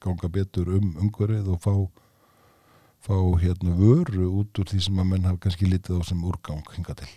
ganga 0.00 0.30
betur 0.32 0.70
um 0.78 0.92
umhverfið 1.00 1.48
og 1.52 1.60
fá, 1.64 1.74
fá 3.04 3.16
hérna, 3.40 3.74
vöru 3.76 4.28
út 4.40 4.60
úr 4.60 4.70
því 4.70 4.84
sem 4.86 5.00
að 5.00 5.10
menn 5.12 5.26
hafa 5.28 5.42
kannski 5.46 5.68
litið 5.68 6.00
á 6.00 6.02
sem 6.08 6.22
úrgang 6.24 6.62
hinga 6.76 6.96
til. 7.00 7.10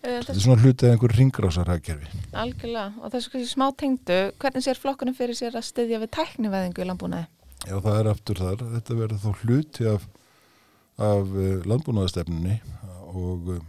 Uh, 0.00 0.16
Þetta 0.16 0.32
er 0.32 0.40
svona 0.40 0.62
hlutið 0.64 0.88
af 0.88 0.94
einhver 0.94 1.12
ringrásarhagkerfi. 1.18 2.22
Algjörlega, 2.40 2.86
og 3.04 3.12
þessu 3.12 3.34
kannski 3.34 3.50
smá 3.50 3.66
tengdu, 3.76 4.20
hvernig 4.40 4.64
sér 4.64 4.80
flokkunum 4.80 5.16
fyrir 5.18 5.36
sér 5.36 5.58
að 5.60 5.66
styðja 5.68 6.00
við 6.00 6.12
tækniveðingu 6.16 6.80
í 6.80 6.86
landbúnaði? 6.88 7.28
Já, 7.66 7.74
það 7.84 7.98
er 7.98 8.08
aftur 8.08 8.40
þar. 8.40 8.62
Þetta 8.78 8.96
verður 8.96 9.20
þá 9.20 9.42
hluti 9.42 9.90
af, 9.90 10.06
af 11.04 11.34
uh, 11.36 11.50
landbúnaðastefnunni 11.68 12.56
og 13.12 13.52
uh, 13.58 13.60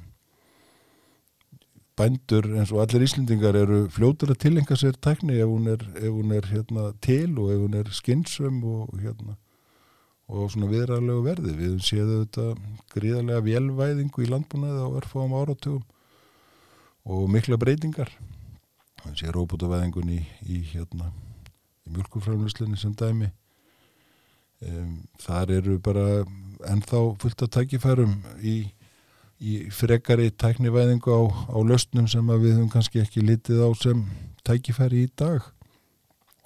bændur 1.99 2.47
eins 2.56 2.71
og 2.71 2.82
allir 2.84 3.06
Íslendingar 3.06 3.58
eru 3.60 3.86
fljótur 3.91 4.34
að 4.34 4.41
tilenga 4.45 4.77
sér 4.80 4.97
tækni 4.97 5.38
ef 5.41 5.49
hún 5.49 5.69
er, 5.71 5.84
ef 5.99 6.12
hún 6.12 6.34
er 6.36 6.47
hérna, 6.49 6.91
til 7.04 7.38
og 7.38 7.51
ef 7.54 7.62
hún 7.62 7.77
er 7.80 7.91
skynsum 7.93 8.62
og, 8.63 8.93
hérna, 9.01 9.36
og 10.32 10.51
svona 10.54 10.71
viðræðalegu 10.71 11.25
verði. 11.25 11.56
Við 11.60 11.80
séð 11.86 12.13
þetta 12.21 12.47
gríðarlega 12.95 13.45
velvæðingu 13.47 14.23
í 14.23 14.30
landbúnaði 14.32 14.86
á 14.86 14.95
örfáum 15.01 15.36
áratugum 15.36 15.84
og 17.06 17.27
mikla 17.34 17.60
breytingar. 17.60 18.12
Það 19.01 19.17
sé 19.17 19.34
róbótavæðingun 19.34 20.13
í, 20.13 20.21
í, 20.45 20.62
hérna, 20.71 21.12
í 21.88 21.93
mjölkuframlöslinni 21.95 22.77
sem 22.77 22.93
dæmi 22.93 23.32
um, 24.67 24.99
þar 25.21 25.56
eru 25.58 25.80
bara 25.82 26.06
ennþá 26.69 27.01
fullt 27.21 27.43
af 27.45 27.51
tækifærum 27.56 28.19
í, 28.45 28.56
í 29.41 29.56
frekari 29.73 30.30
tæknivæðingu 30.30 31.10
á, 31.10 31.21
á 31.49 31.58
löstnum 31.65 32.08
sem 32.10 32.27
við 32.30 32.60
höfum 32.60 32.69
kannski 32.69 33.01
ekki 33.01 33.23
litið 33.25 33.63
á 33.65 33.69
sem 33.77 34.04
tækifæri 34.45 35.08
í 35.08 35.10
dag 35.17 35.41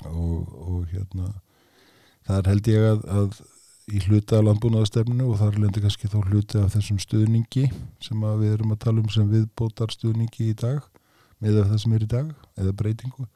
og, 0.07 0.47
og 0.47 0.87
hérna 0.93 1.33
þar 2.27 2.49
held 2.53 2.71
ég 2.71 2.87
að, 2.93 3.03
að 3.05 3.41
í 3.91 4.01
hluta 4.07 4.39
af 4.39 4.47
landbúnaðastefninu 4.47 5.27
og 5.29 5.39
þar 5.43 5.59
lendir 5.61 5.83
kannski 5.85 6.09
þá 6.09 6.17
hluti 6.23 6.59
af 6.61 6.73
þessum 6.73 6.99
stuðningi 7.03 7.67
sem 8.01 8.27
við 8.41 8.55
erum 8.55 8.73
að 8.73 8.83
tala 8.87 9.03
um 9.03 9.11
sem 9.13 9.29
viðbótar 9.29 9.93
stuðningi 9.93 10.49
í 10.49 10.57
dag 10.57 10.81
með 11.43 11.61
það 11.61 11.79
sem 11.83 11.95
er 11.97 12.05
í 12.05 12.11
dag 12.15 12.31
eða 12.57 12.75
breytingu 12.79 13.27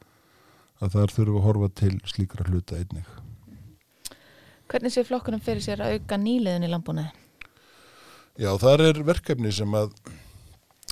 að 0.79 0.95
þar 0.95 1.13
þurfum 1.13 1.35
við 1.35 1.41
að 1.41 1.47
horfa 1.49 1.73
til 1.83 1.95
slíkra 2.07 2.47
hluta 2.47 2.79
einnig 2.79 3.17
Hvernig 4.69 4.93
sér 4.93 5.05
flokkunum 5.07 5.41
fyrir 5.41 5.63
sér 5.65 5.81
að 5.81 5.97
auka 5.97 6.17
nýliðin 6.21 6.67
í 6.67 6.69
landbúnaði? 6.69 7.28
Já, 8.39 8.53
þar 8.55 8.81
er 8.87 8.99
verkefni 9.03 9.51
sem 9.51 9.73
að 9.75 9.89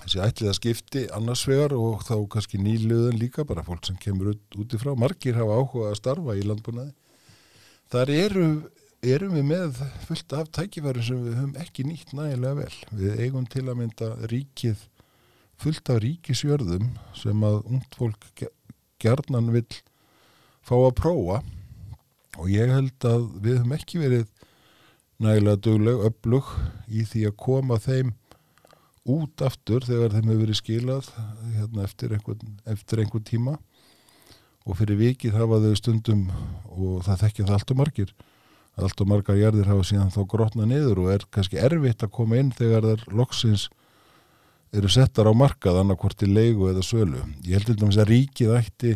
þessi 0.02 0.20
ætlið 0.24 0.50
að 0.52 0.58
skipti 0.58 1.04
annars 1.16 1.46
vegar 1.48 1.76
og 1.78 2.02
þá 2.08 2.16
kannski 2.34 2.60
nýluðan 2.60 3.20
líka 3.22 3.46
bara 3.48 3.64
fólk 3.66 3.88
sem 3.88 3.96
kemur 4.02 4.34
út, 4.34 4.58
úti 4.60 4.80
frá. 4.82 4.92
Margir 5.00 5.38
hafa 5.40 5.56
áhuga 5.62 5.92
að 5.94 6.00
starfa 6.02 6.36
í 6.36 6.44
landbúnaði. 6.48 6.92
Þar 7.88 8.12
eru, 8.12 8.48
erum 9.16 9.38
við 9.38 9.48
með 9.48 9.80
fullt 10.10 10.36
af 10.36 10.52
tækifærum 10.58 11.08
sem 11.08 11.24
við 11.24 11.38
höfum 11.40 11.56
ekki 11.64 11.88
nýtt 11.88 12.12
nægilega 12.18 12.60
vel. 12.60 12.78
Við 13.00 13.22
eigum 13.26 13.48
til 13.56 13.64
að 13.72 13.80
mynda 13.80 14.10
ríkið 14.34 14.84
fullt 15.58 15.92
af 15.96 16.02
ríkisjörðum 16.04 16.90
sem 17.18 17.48
að 17.48 17.62
ungt 17.64 17.96
fólk 17.98 18.28
ge- 18.38 18.52
gjarnan 19.02 19.54
vill 19.56 19.70
fá 20.68 20.76
að 20.82 20.98
prófa. 21.00 21.40
Og 22.38 22.52
ég 22.52 22.70
held 22.76 23.08
að 23.08 23.30
við 23.40 23.62
höfum 23.62 23.78
ekki 23.80 24.04
verið 24.04 24.28
nægilega 25.24 25.62
dugleg, 25.66 26.02
öflug 26.12 26.50
í 26.88 27.04
því 27.08 27.26
að 27.32 27.38
koma 27.42 27.80
þeim 27.82 28.14
út 29.08 29.42
aftur 29.46 29.86
þegar 29.88 30.14
þeim 30.14 30.30
hefur 30.30 30.42
verið 30.44 30.60
skilað 30.60 31.12
hérna, 31.56 31.86
eftir, 31.88 32.14
einhvern, 32.14 32.58
eftir 32.68 33.02
einhvern 33.02 33.28
tíma 33.28 33.56
og 34.68 34.78
fyrir 34.78 35.00
vikið 35.00 35.38
hafa 35.40 35.62
þau 35.64 35.76
stundum 35.80 36.26
og 36.76 37.06
það 37.08 37.24
þekkja 37.24 37.48
það 37.48 37.58
allt 37.58 37.74
og 37.74 37.80
margir 37.82 38.14
allt 38.78 39.02
og 39.02 39.10
margar 39.10 39.40
jarðir 39.40 39.70
hafa 39.72 39.86
síðan 39.90 40.14
þá 40.14 40.22
grotna 40.30 40.68
niður 40.70 41.02
og 41.06 41.12
er 41.16 41.26
kannski 41.34 41.58
erfitt 41.62 42.04
að 42.06 42.14
koma 42.14 42.38
inn 42.38 42.52
þegar 42.54 42.86
þær 42.86 43.06
loksins 43.18 43.68
eru 44.76 44.92
settar 44.92 45.30
á 45.30 45.34
markað 45.34 45.80
annarkvort 45.82 46.22
í 46.28 46.30
leigu 46.30 46.68
eða 46.70 46.84
sölu. 46.86 47.24
Ég 47.48 47.58
held 47.58 47.70
til 47.72 47.78
dæmis 47.80 47.98
að 47.98 48.12
ríkið 48.12 48.54
ætti 48.58 48.92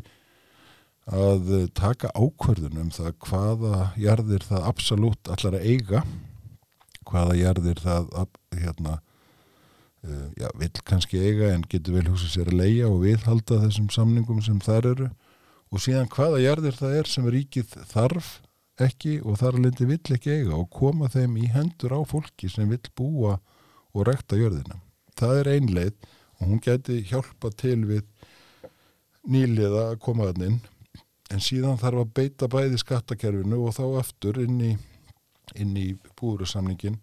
að 1.10 1.54
eh, 1.58 1.70
taka 1.74 2.12
ákvörðun 2.14 2.84
um 2.84 2.92
það 2.94 3.14
hvaða 3.26 3.78
jarðir 3.98 4.46
það 4.46 4.68
absolutt 4.70 5.32
allar 5.34 5.58
að 5.58 5.66
eiga 5.66 6.04
hvaða 7.10 7.38
jarðir 7.40 7.82
það 7.82 8.12
hérna 8.54 9.00
uh, 10.06 10.28
já, 10.38 10.48
vill 10.60 10.84
kannski 10.86 11.20
eiga 11.20 11.50
en 11.56 11.66
getur 11.68 11.98
vel 11.98 12.06
húsið 12.12 12.36
sér 12.36 12.52
að 12.54 12.62
leia 12.62 12.88
og 12.88 13.02
viðhalda 13.04 13.60
þessum 13.66 13.90
samningum 13.92 14.42
sem 14.46 14.62
þar 14.64 14.92
eru 14.94 15.10
og 15.72 15.82
síðan 15.82 16.12
hvaða 16.12 16.44
jarðir 16.44 16.78
það 16.78 16.98
er 17.00 17.10
sem 17.10 17.28
ríkið 17.34 17.76
þarf 17.90 18.32
ekki 18.82 19.18
og 19.26 19.40
þar 19.42 19.60
lindi 19.62 19.88
vill 19.90 20.16
ekki 20.16 20.38
eiga 20.38 20.58
og 20.58 20.70
koma 20.74 21.10
þeim 21.12 21.38
í 21.42 21.50
hendur 21.54 21.96
á 21.98 22.02
fólki 22.08 22.50
sem 22.52 22.70
vill 22.70 22.84
búa 22.98 23.38
og 23.92 24.06
rekta 24.08 24.40
jörðina. 24.40 24.80
Það 25.18 25.40
er 25.42 25.50
ein 25.56 25.72
leið 25.76 25.96
og 26.42 26.46
hún 26.48 26.62
gæti 26.64 27.02
hjálpa 27.10 27.52
til 27.58 27.82
við 27.90 28.06
nýliða 29.30 29.92
að 29.92 30.00
koma 30.06 30.30
þann 30.32 30.48
inn 30.48 30.62
en 31.32 31.44
síðan 31.44 31.80
þarf 31.82 32.04
að 32.04 32.14
beita 32.18 32.50
bæði 32.52 32.80
skattakerfinu 32.82 33.62
og 33.66 33.76
þá 33.78 33.86
aftur 34.02 34.42
inn 34.44 34.60
í, 34.62 34.72
inn 35.56 35.78
í 35.80 35.88
búrusamningin. 36.20 37.00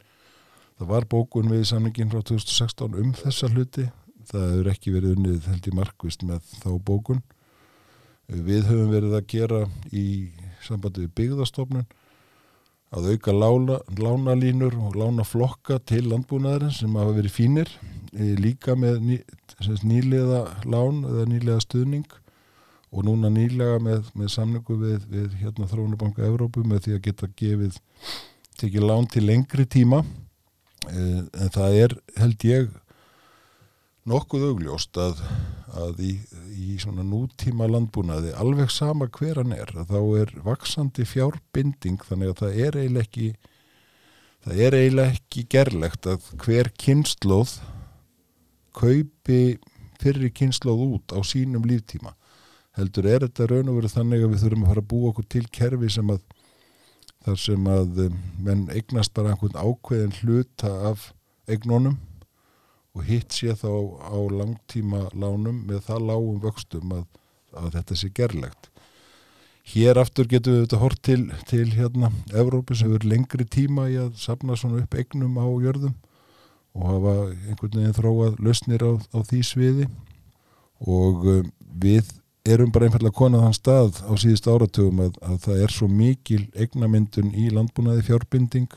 Það 0.79 0.93
var 0.93 1.09
bókun 1.11 1.51
við 1.51 1.65
samningin 1.73 2.13
frá 2.13 2.21
2016 2.23 2.99
um 3.03 3.15
þessa 3.19 3.51
hluti. 3.51 3.89
Það 4.29 4.51
hefur 4.53 4.71
ekki 4.75 4.95
verið 4.95 5.17
unnið 5.17 5.49
held 5.51 5.71
í 5.71 5.75
markvist 5.75 6.25
með 6.29 6.53
þá 6.61 6.71
bókun. 6.87 7.23
Við 8.29 8.69
höfum 8.69 8.93
verið 8.93 9.17
að 9.17 9.31
gera 9.33 9.63
í 9.89 10.05
sambandi 10.67 11.07
við 11.07 11.15
byggðastofnun 11.17 11.89
að 12.95 13.11
auka 13.13 13.35
lána, 13.35 13.79
lánalínur 14.01 14.77
og 14.81 14.97
lánaflokka 14.97 15.79
til 15.89 16.07
landbúnaðarinn 16.09 16.73
sem 16.73 16.95
hafa 16.97 17.17
verið 17.19 17.35
fínir 17.35 17.73
e, 18.15 18.33
líka 18.41 18.77
með 18.79 19.03
ný, 19.05 19.19
nýlega 19.85 20.45
lán 20.65 21.03
eða 21.09 21.27
nýlega 21.29 21.65
stuðning 21.65 22.09
og 22.89 23.05
núna 23.05 23.31
nýlega 23.33 23.79
með, 23.85 24.09
með 24.17 24.33
samningu 24.33 24.79
við, 24.81 25.07
við 25.13 25.37
hérna 25.43 25.69
Þróunabanka 25.69 26.25
Evrópu 26.25 26.65
með 26.65 26.87
því 26.87 26.97
að 26.97 27.05
geta 27.09 27.31
gefið 27.37 27.81
tekið 28.59 28.87
lán 28.89 29.09
til 29.13 29.25
lengri 29.29 29.67
tíma. 29.69 30.03
E, 30.89 31.03
en 31.29 31.53
það 31.55 31.81
er 31.83 31.97
held 32.17 32.47
ég 32.49 32.71
nokkuð 34.09 34.47
augljóst 34.53 34.99
að, 35.01 35.21
að 35.77 36.03
í, 36.07 36.13
í 36.57 36.79
svona 36.81 37.05
nútíma 37.05 37.69
landbúnaði 37.69 38.33
alveg 38.41 38.73
sama 38.73 39.09
hver 39.13 39.43
hann 39.43 39.55
er 39.57 39.73
þá 39.89 39.99
er 40.23 40.33
vaksandi 40.47 41.05
fjárbinding 41.09 42.01
þannig 42.09 42.33
að 42.33 42.43
það 42.43 42.61
er 42.65 42.79
eiginlega 42.81 43.09
ekki 43.09 43.29
það 44.47 44.63
er 44.65 44.79
eiginlega 44.79 45.17
ekki 45.17 45.45
gerlegt 45.53 46.09
að 46.09 46.31
hver 46.45 46.73
kynnslóð 46.81 47.59
kaupi 48.79 49.43
fyrir 49.99 50.33
kynnslóð 50.33 50.85
út 50.87 51.17
á 51.17 51.21
sínum 51.27 51.67
líftíma 51.69 52.15
heldur 52.79 53.09
er 53.11 53.25
þetta 53.27 53.49
raun 53.51 53.71
og 53.73 53.81
verið 53.81 53.97
þannig 53.97 54.25
að 54.25 54.35
við 54.35 54.45
þurfum 54.45 54.65
að 54.65 54.73
fara 54.73 54.85
að 54.85 54.91
búa 54.93 55.13
okkur 55.13 55.29
til 55.35 55.45
kerfi 55.59 55.91
sem 55.93 56.13
að 56.15 56.23
þar 57.27 57.41
sem 57.43 57.71
að 57.71 58.03
um, 58.07 58.19
menn 58.45 58.67
eignast 58.73 59.15
bara 59.17 59.35
einhvern 59.35 59.59
ákveðin 59.59 60.15
hluta 60.21 60.73
af 60.93 61.11
eignónum 61.51 61.99
og 62.97 63.05
hitt 63.07 63.35
sé 63.35 63.55
þá 63.59 63.71
á 64.01 64.19
langtíma 64.33 65.07
lánum 65.13 65.63
með 65.69 65.85
það 65.89 66.07
lágum 66.11 66.43
vöxtum 66.43 66.95
að, 66.97 67.07
að 67.55 67.71
þetta 67.77 67.99
sé 67.99 68.11
gerlegt. 68.15 68.71
Hér 69.69 70.01
aftur 70.01 70.29
getum 70.31 70.55
við 70.55 70.63
þetta 70.65 70.81
hort 70.81 71.01
til, 71.05 71.21
til 71.51 71.67
hérna 71.75 72.09
Evrópi 72.33 72.77
sem 72.79 72.89
verður 72.89 73.11
lengri 73.13 73.45
tíma 73.45 73.89
í 73.93 73.99
að 74.01 74.15
safna 74.21 74.57
svona 74.57 74.81
upp 74.81 74.97
eignum 74.97 75.37
á 75.37 75.47
jörðum 75.61 75.97
og 76.79 76.87
hafa 76.89 77.15
einhvern 77.51 77.75
veginn 77.75 77.99
þróað 77.99 78.39
lausnir 78.45 78.85
á, 78.87 78.93
á 78.97 79.19
því 79.29 79.43
sviði 79.45 79.89
og 80.81 81.29
um, 81.35 81.53
við 81.83 82.09
erum 82.55 82.71
bara 82.75 82.89
einfallega 82.89 83.15
konað 83.19 83.45
þann 83.47 83.57
stað 83.59 84.01
á 84.05 84.13
síðust 84.21 84.49
áratugum 84.51 85.03
að, 85.07 85.17
að 85.25 85.39
það 85.47 85.63
er 85.65 85.75
svo 85.75 85.89
mikil 85.91 86.43
eignamyndun 86.55 87.33
í 87.35 87.49
landbúnaði 87.55 88.05
fjárbinding 88.09 88.69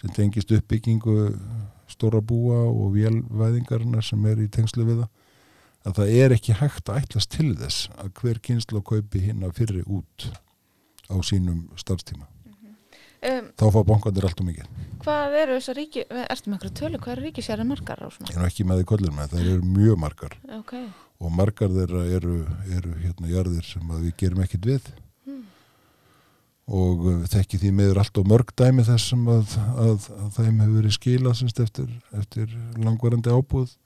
sem 0.00 0.12
tengist 0.16 0.52
uppbyggingu 0.56 1.16
stóra 1.90 2.20
búa 2.20 2.62
og 2.68 2.94
vélvæðingarna 2.96 4.02
sem 4.04 4.24
er 4.30 4.40
í 4.44 4.48
tengslu 4.52 4.84
við 4.88 5.02
það 5.04 5.12
að 5.86 5.98
það 6.00 6.14
er 6.18 6.34
ekki 6.34 6.56
hægt 6.58 6.88
að 6.90 7.02
ætlast 7.04 7.30
til 7.36 7.52
þess 7.60 7.90
að 8.02 8.08
hver 8.20 8.40
kynslu 8.42 8.80
kaupi 8.82 9.20
hinn 9.28 9.44
að 9.46 9.52
fyrri 9.60 9.84
út 9.86 10.26
á 11.06 11.14
sínum 11.22 11.68
starfstíma. 11.78 12.26
Um, 13.26 13.46
Þá 13.56 13.64
fá 13.72 13.78
bankandir 13.86 14.26
allt 14.26 14.40
og 14.42 14.46
mikið. 14.50 14.66
hvað 15.02 15.36
eru 15.40 15.54
þessar 15.56 15.76
ríki, 15.78 16.02
ertu 16.10 16.50
með 16.50 16.56
einhverju 16.58 16.74
tölu, 16.80 16.98
hvað 17.00 17.12
eru 17.14 17.24
ríkisjæri 17.24 17.64
margar 17.66 18.02
á 18.02 18.08
svona? 18.12 18.28
Ég 18.28 18.36
er 18.42 18.48
ekki 18.50 18.66
með 18.66 18.80
því 18.82 18.86
kollur 18.90 19.14
með, 19.16 19.30
það 19.32 19.46
eru 19.46 19.70
mjög 19.76 20.00
margar 20.02 20.34
Ok, 20.58 20.74
og 21.16 21.32
margar 21.32 21.72
þeirra 21.72 22.04
eru, 22.18 22.38
eru 22.76 22.94
hérna 23.00 23.32
jarðir 23.32 23.66
sem 23.66 23.92
við 23.96 24.14
gerum 24.20 24.44
ekkit 24.44 24.68
við 24.68 24.88
og 26.66 27.04
uh, 27.06 27.18
þekki 27.30 27.60
því 27.62 27.72
meður 27.78 28.00
allt 28.02 28.18
og 28.18 28.30
mörg 28.30 28.50
dæmi 28.58 28.84
þess 28.86 29.12
sem 29.12 29.26
að, 29.30 29.52
að, 29.78 30.08
að 30.18 30.30
þeim 30.34 30.62
hefur 30.62 30.78
verið 30.80 30.96
skilað 30.96 31.42
eftir, 31.62 31.92
eftir 32.18 32.56
langvarandi 32.82 33.30
ábúð 33.30 33.76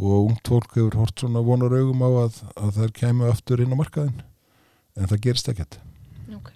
og 0.00 0.28
ungt 0.28 0.48
fólk 0.48 0.76
hefur 0.76 0.98
hort 1.00 1.20
svona 1.20 1.42
vonar 1.44 1.72
augum 1.76 2.04
á 2.04 2.10
að, 2.26 2.42
að 2.60 2.76
þær 2.76 2.92
kemur 3.00 3.32
aftur 3.32 3.64
inn 3.64 3.72
á 3.72 3.80
markaðin 3.80 4.20
en 4.96 5.08
það 5.08 5.24
gerist 5.26 5.50
ekkert. 5.52 5.80
ok. 6.36 6.52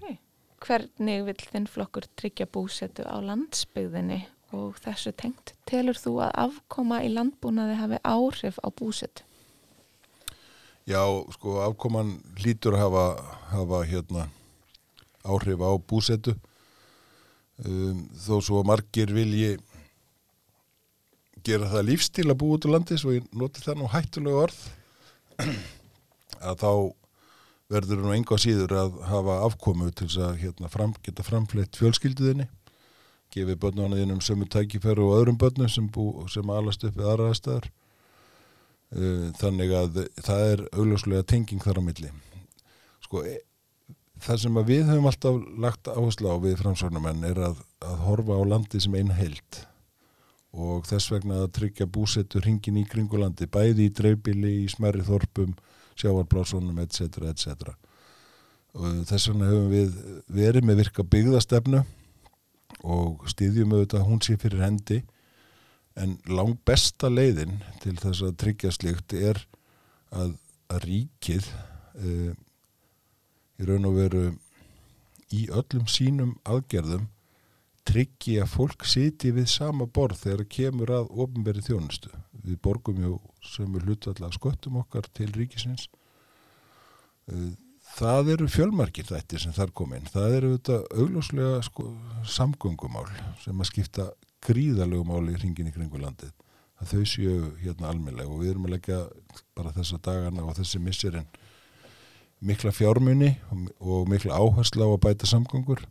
Hvernig 0.65 1.27
vill 1.27 1.41
þinn 1.51 1.67
flokkur 1.69 2.07
tryggja 2.17 2.47
búsetu 2.49 3.05
á 3.05 3.21
landsbyggðinni 3.21 4.23
og 4.57 4.79
þessu 4.85 5.13
tengt? 5.17 5.53
Telur 5.69 5.99
þú 5.99 6.19
að 6.25 6.37
afkoma 6.47 7.03
í 7.05 7.11
landbúnaði 7.13 7.77
hafi 7.81 8.01
áhrif 8.05 8.61
á 8.65 8.69
búsetu? 8.73 9.25
Já, 10.85 11.01
sko, 11.33 11.63
afkoman 11.65 12.19
hlýtur 12.43 12.77
að 12.77 12.83
hafa, 12.85 13.05
hafa 13.55 13.79
hérna, 13.89 14.27
áhrif 15.25 15.63
á 15.65 15.73
búsetu. 15.81 16.35
Um, 17.65 18.03
þó 18.19 18.41
svo 18.43 18.61
margir 18.67 19.13
vilji 19.15 19.55
gera 21.47 21.69
það 21.71 21.87
lífstíl 21.87 22.27
að 22.27 22.41
búa 22.41 22.57
út 22.57 22.67
úr 22.67 22.75
landi 22.75 22.99
svo 22.99 23.15
ég 23.15 23.29
noti 23.31 23.63
það 23.63 23.79
nú 23.79 23.91
hættulega 23.93 24.41
orð 24.49 24.59
að 26.51 26.65
þá 26.65 26.73
verður 27.71 28.03
nú 28.03 28.11
enga 28.17 28.41
síður 28.43 28.75
að 28.81 28.99
hafa 29.07 29.37
afkomu 29.47 29.93
til 29.93 30.09
þess 30.09 30.19
að 30.27 30.43
hérna, 30.43 30.73
fram, 30.73 30.97
geta 31.07 31.27
framfleitt 31.27 31.79
fjölskylduðinni 31.79 32.49
gefið 33.35 33.61
börnunum 33.63 34.19
sömu 34.19 34.51
tækifæru 34.51 35.07
og 35.07 35.21
öðrum 35.21 35.39
börnum 35.39 35.71
sem, 35.71 35.87
sem 36.35 36.53
alast 36.59 36.83
upp 36.91 36.99
við 36.99 37.13
aðra 37.13 37.31
aðstæðar 37.31 37.71
Uh, 37.71 37.84
þannig 39.41 39.75
að 39.75 40.01
það 40.23 40.47
er 40.53 40.63
augljóslega 40.73 41.27
tenging 41.27 41.63
þar 41.63 41.81
á 41.81 41.87
milli 41.87 42.11
sko 43.03 43.25
e, 43.27 43.39
það 44.23 44.43
sem 44.45 44.59
að 44.61 44.71
við 44.71 44.91
höfum 44.91 45.09
alltaf 45.11 45.39
lagt 45.65 45.91
áherslu 45.91 46.31
á 46.31 46.37
við 46.43 46.59
framsvörnumenn 46.63 47.25
er 47.31 47.41
að, 47.51 47.63
að 47.83 48.03
horfa 48.07 48.39
á 48.39 48.43
landi 48.55 48.83
sem 48.83 48.95
einn 48.99 49.15
held 49.17 49.61
og 50.55 50.87
þess 50.87 51.11
vegna 51.11 51.41
að 51.43 51.55
tryggja 51.59 51.89
búsettur 51.91 52.45
hringin 52.45 52.79
í 52.79 52.85
kringulandi 52.87 53.49
bæði 53.51 53.89
í 53.89 53.95
dreifbili, 53.95 54.53
í 54.63 54.69
smerri 54.71 55.03
þorpum 55.07 55.57
sjáarblásunum, 55.99 56.79
etc. 56.83 57.27
etc. 57.31 57.75
og 58.75 59.03
þess 59.11 59.31
vegna 59.31 59.51
höfum 59.51 59.73
við 59.73 59.99
verið 60.31 60.69
með 60.69 60.85
virka 60.85 61.07
byggðastefnu 61.11 61.83
og 62.85 63.27
styðjum 63.31 63.75
auðvitað 63.75 64.01
að 64.01 64.09
hún 64.09 64.23
sé 64.23 64.39
fyrir 64.39 64.63
hendi 64.63 65.03
En 65.95 66.17
lang 66.27 66.57
besta 66.67 67.11
leiðin 67.11 67.61
til 67.83 67.95
þess 68.01 68.25
að 68.27 68.39
tryggja 68.43 68.73
slikt 68.75 69.15
er 69.15 69.39
að, 70.11 70.35
að 70.73 70.87
ríkið 70.89 71.51
uh, 71.55 72.33
í 73.55 73.69
raun 73.69 73.87
og 73.87 73.99
veru 74.01 74.25
í 75.35 75.45
öllum 75.55 75.87
sínum 75.91 76.35
aðgerðum 76.43 77.09
tryggi 77.85 78.39
að 78.41 78.53
fólk 78.55 78.87
siti 78.89 79.31
við 79.37 79.47
sama 79.53 79.87
borð 79.87 80.23
þegar 80.25 80.47
kemur 80.57 80.93
að 80.97 81.11
ofnberi 81.21 81.63
þjónustu. 81.65 82.11
Við 82.45 82.59
borgum 82.65 83.03
ju 83.03 83.19
sem 83.45 83.77
er 83.77 83.85
hlutvalla 83.85 84.31
sköttum 84.35 84.81
okkar 84.81 85.07
til 85.15 85.29
ríkisins. 85.37 85.87
Uh, 87.31 87.53
það 87.95 88.35
eru 88.35 88.51
fjölmarkir 88.51 89.07
þættir 89.09 89.45
sem 89.45 89.55
þar 89.55 89.75
kom 89.77 89.95
inn. 89.97 90.11
Það 90.11 90.39
eru 90.39 90.53
þetta 90.57 90.81
augljóslega 90.97 91.63
sko, 91.69 91.91
samgöngumál 92.35 93.07
sem 93.45 93.61
að 93.61 93.71
skipta 93.71 94.09
gríðalegu 94.47 95.07
máli 95.09 95.35
í 95.35 95.39
hringin 95.41 95.71
í 95.71 95.75
kringu 95.75 96.01
landið. 96.01 96.33
að 96.83 96.91
þau 96.91 97.05
séu 97.07 97.35
hérna 97.63 97.91
almennlega 97.93 98.29
og 98.29 98.41
við 98.43 98.51
erum 98.51 98.65
að 98.67 98.73
leggja 98.75 98.97
bara 99.55 99.71
þessa 99.73 99.99
dagana 100.03 100.43
og 100.43 100.57
þessi 100.59 100.81
missirinn 100.83 101.29
mikla 102.43 102.73
fjármunni 102.75 103.31
og, 103.79 104.09
mikla 104.11 104.35
áhersla 104.35 104.85
á 104.85 104.91
að 104.91 105.03
bæta 105.07 105.29
samgangur 105.31 105.85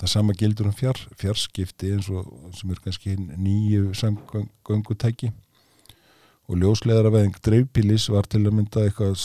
það 0.00 0.12
sama 0.14 0.34
gildur 0.36 0.70
um 0.70 0.76
fjár, 0.76 0.98
fjárskipti 1.20 1.92
eins 1.94 2.08
og 2.12 2.28
sem 2.56 2.72
er 2.72 2.80
kannski 2.80 3.16
nýju 3.20 3.92
samgöngutæki. 3.98 5.30
Og 6.50 6.58
ljósleðara 6.58 7.12
veðing 7.14 7.36
dreifbílis 7.44 8.08
var 8.10 8.26
til 8.26 8.42
að 8.46 8.56
mynda 8.56 8.86
eitthvað 8.86 9.20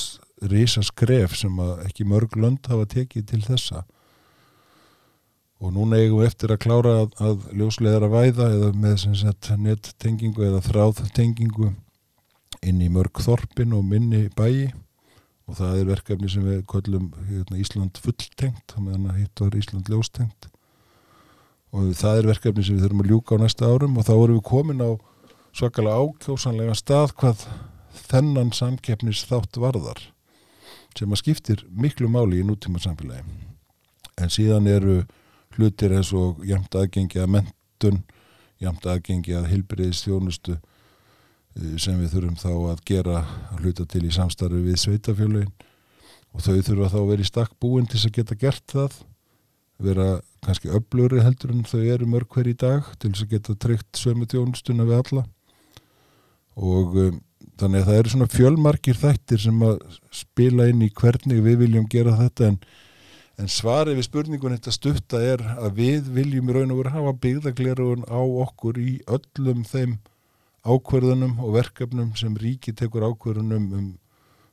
risa 0.51 0.83
skref 0.85 1.37
sem 1.39 1.61
ekki 1.87 2.05
mörg 2.07 2.35
lönd 2.37 2.67
hafa 2.69 2.85
tekið 2.91 3.29
til 3.31 3.41
þessa 3.45 3.85
og 5.65 5.73
núna 5.73 5.97
eigum 5.97 6.21
við 6.21 6.29
eftir 6.29 6.53
að 6.53 6.61
klára 6.61 6.93
að, 7.01 7.13
að 7.25 7.45
ljósleðara 7.57 8.09
væða 8.11 8.49
eða 8.53 8.71
með 8.77 9.05
nettengingu 9.65 10.45
eða 10.45 10.61
þráðtengingu 10.67 11.71
inn 12.65 12.81
í 12.81 12.89
mörg 12.93 13.21
þorpin 13.25 13.73
og 13.73 13.85
minni 13.85 14.27
bæi. 14.37 14.69
Og 15.45 15.57
það 15.59 15.79
er 15.79 15.89
verkefni 15.89 16.29
sem 16.29 16.45
við 16.45 16.61
köllum 16.69 17.09
hérna, 17.27 17.57
Ísland 17.61 17.99
fulltengt 18.01 18.73
þannig 18.73 19.09
að 19.09 19.19
hitt 19.19 19.41
var 19.43 19.57
Ísland 19.57 19.89
ljóstengt. 19.93 20.47
Og 21.73 21.91
það 21.97 22.21
er 22.21 22.29
verkefni 22.31 22.65
sem 22.65 22.77
við 22.77 22.85
þurfum 22.85 23.03
að 23.03 23.11
ljúka 23.11 23.37
á 23.37 23.41
næsta 23.43 23.69
árum 23.69 23.99
og 23.99 24.07
þá 24.07 24.13
erum 24.15 24.39
við 24.39 24.45
komin 24.49 24.85
á 24.85 24.91
svakalega 25.55 26.01
ákjósanlega 26.01 26.77
stað 26.77 27.13
hvað 27.19 27.45
þennan 28.05 28.51
samkeppnis 28.55 29.23
þátt 29.29 29.59
varðar 29.61 30.01
sem 30.95 31.11
að 31.11 31.21
skiptir 31.21 31.61
miklu 31.71 32.09
máli 32.11 32.41
í 32.41 32.47
nútíma 32.47 32.81
samfélagi 32.83 33.23
en 34.19 34.31
síðan 34.31 34.67
eru 34.71 34.97
hlutir 35.55 35.95
eins 35.95 36.13
og 36.15 36.43
jæmt 36.45 36.75
aðgengi 36.75 37.21
að 37.23 37.33
mentun 37.37 38.01
jæmt 38.61 38.87
aðgengi 38.87 39.35
að 39.35 39.51
hilbriðis 39.51 40.05
þjónustu 40.05 40.59
Eh, 41.55 41.75
sem 41.79 41.99
við 42.01 42.15
þurfum 42.15 42.39
þá 42.39 42.51
að 42.73 42.85
gera 42.89 43.19
að 43.23 43.63
hluta 43.63 43.87
til 43.87 44.03
í 44.03 44.13
samstarfi 44.13 44.61
við 44.65 44.79
sveitafjölugin 44.81 45.53
og 46.35 46.43
þau 46.43 46.55
þurfa 46.67 46.89
þá 46.91 46.97
að 46.99 47.11
vera 47.13 47.23
í 47.23 47.29
stakk 47.29 47.53
búin 47.63 47.87
til 47.87 48.01
að 48.01 48.15
geta 48.17 48.35
gert 48.39 48.65
það 48.73 48.97
vera 49.85 50.07
kannski 50.43 50.71
öfluri 50.75 51.23
heldur 51.23 51.53
en 51.53 51.63
þau 51.67 51.79
eru 51.79 52.09
mörg 52.11 52.27
hver 52.31 52.49
í 52.51 52.55
dag 52.59 52.89
til 52.99 53.11
þess 53.13 53.23
að 53.23 53.31
geta 53.35 53.55
tryggt 53.59 53.99
sömu 53.99 54.27
tjónustuna 54.31 54.87
við 54.87 54.99
alla. 54.99 55.23
Og 56.55 56.99
um, 56.99 57.17
þannig 57.59 57.81
að 57.81 57.87
það 57.87 57.99
eru 58.01 58.13
svona 58.13 58.29
fjölmarkir 58.31 58.99
þættir 58.99 59.43
sem 59.47 59.65
að 59.67 59.79
spila 60.15 60.67
inn 60.71 60.83
í 60.83 60.91
hvernig 60.95 61.43
við 61.43 61.59
viljum 61.63 61.87
gera 61.91 62.15
þetta 62.19 62.51
en, 62.51 62.59
en 63.41 63.51
svarið 63.51 63.99
við 63.99 64.07
spurningun 64.07 64.55
þetta 64.55 64.73
stutta 64.73 65.21
er 65.23 65.43
að 65.57 65.79
við 65.79 66.09
viljum 66.15 66.49
í 66.49 66.55
raun 66.55 66.73
og 66.73 66.81
veru 66.81 66.93
hafa 66.93 67.13
byggðaglerun 67.25 68.05
á 68.07 68.21
okkur 68.21 68.79
í 68.79 68.91
öllum 69.11 69.65
þeim 69.67 69.97
ákverðunum 70.65 71.37
og 71.43 71.57
verkefnum 71.59 72.13
sem 72.17 72.35
ríki 72.41 72.73
tekur 72.73 73.05
ákverðunum 73.09 73.67
um 73.75 73.87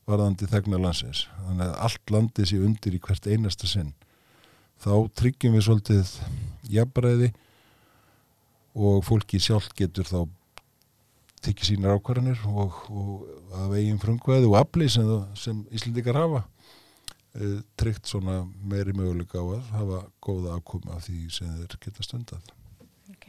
varðandi 0.08 0.48
þegna 0.50 0.80
landsins. 0.82 1.26
Þannig 1.46 1.68
að 1.68 1.78
allt 1.86 2.12
landi 2.12 2.46
sé 2.48 2.58
undir 2.58 2.96
í 2.96 3.00
hvert 3.02 3.28
einasta 3.30 3.70
sinn. 3.70 3.92
Þá 4.82 4.92
tryggjum 5.14 5.54
við 5.54 5.66
svolítið 5.68 6.12
jafnbræði 6.74 7.30
og 8.74 9.02
fólki 9.06 9.38
sjálf 9.40 9.70
getur 9.78 10.08
þá 10.08 10.18
tekið 11.42 11.68
sínar 11.68 11.98
ákvarðanir 11.98 12.42
og, 12.50 12.82
og 12.90 13.54
að 13.58 13.76
veginn 13.76 14.00
frumkvæði 14.02 14.50
og 14.50 14.58
afli 14.60 14.88
sem, 14.90 15.08
sem 15.38 15.62
Íslandikar 15.74 16.18
hafa 16.18 16.42
tryggt 17.80 18.10
svona 18.10 18.42
meiri 18.68 18.92
möguleika 18.92 19.40
á 19.40 19.44
að 19.44 19.68
hafa 19.72 20.00
góða 20.20 20.56
ákoma 20.58 20.96
af 20.96 21.06
því 21.06 21.20
sem 21.32 21.52
þeir 21.56 21.78
geta 21.80 22.04
stundað. 22.04 22.50
Ok. 23.14 23.28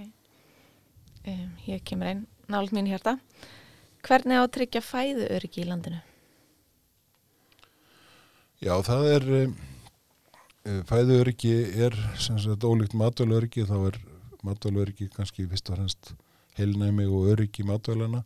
Um, 1.23 1.53
hér 1.63 1.79
kemur 1.87 2.09
einn 2.09 2.25
nált 2.51 2.73
mín 2.75 2.89
hérta. 2.91 3.15
Hvernig 4.03 4.35
á 4.35 4.43
að 4.43 4.55
tryggja 4.57 4.81
fæðu 4.83 5.29
öryggi 5.31 5.63
í 5.63 5.69
landinu? 5.69 6.01
Já, 8.63 8.75
það 8.83 9.07
er 9.13 9.29
um, 9.37 9.55
fæðu 10.89 11.21
öryggi 11.21 11.55
er 11.87 11.95
sem 12.19 12.39
sagt 12.43 12.67
ólíkt 12.67 12.97
matvælu 12.99 13.39
öryggi 13.39 13.63
þá 13.69 13.77
er 13.87 14.01
matvælu 14.43 14.83
öryggi 14.83 15.07
kannski 15.15 15.47
fyrst 15.47 15.71
og 15.71 15.79
fremst 15.79 16.13
heilnæmi 16.59 17.07
og 17.07 17.31
öryggi 17.33 17.63
matvælana 17.67 18.25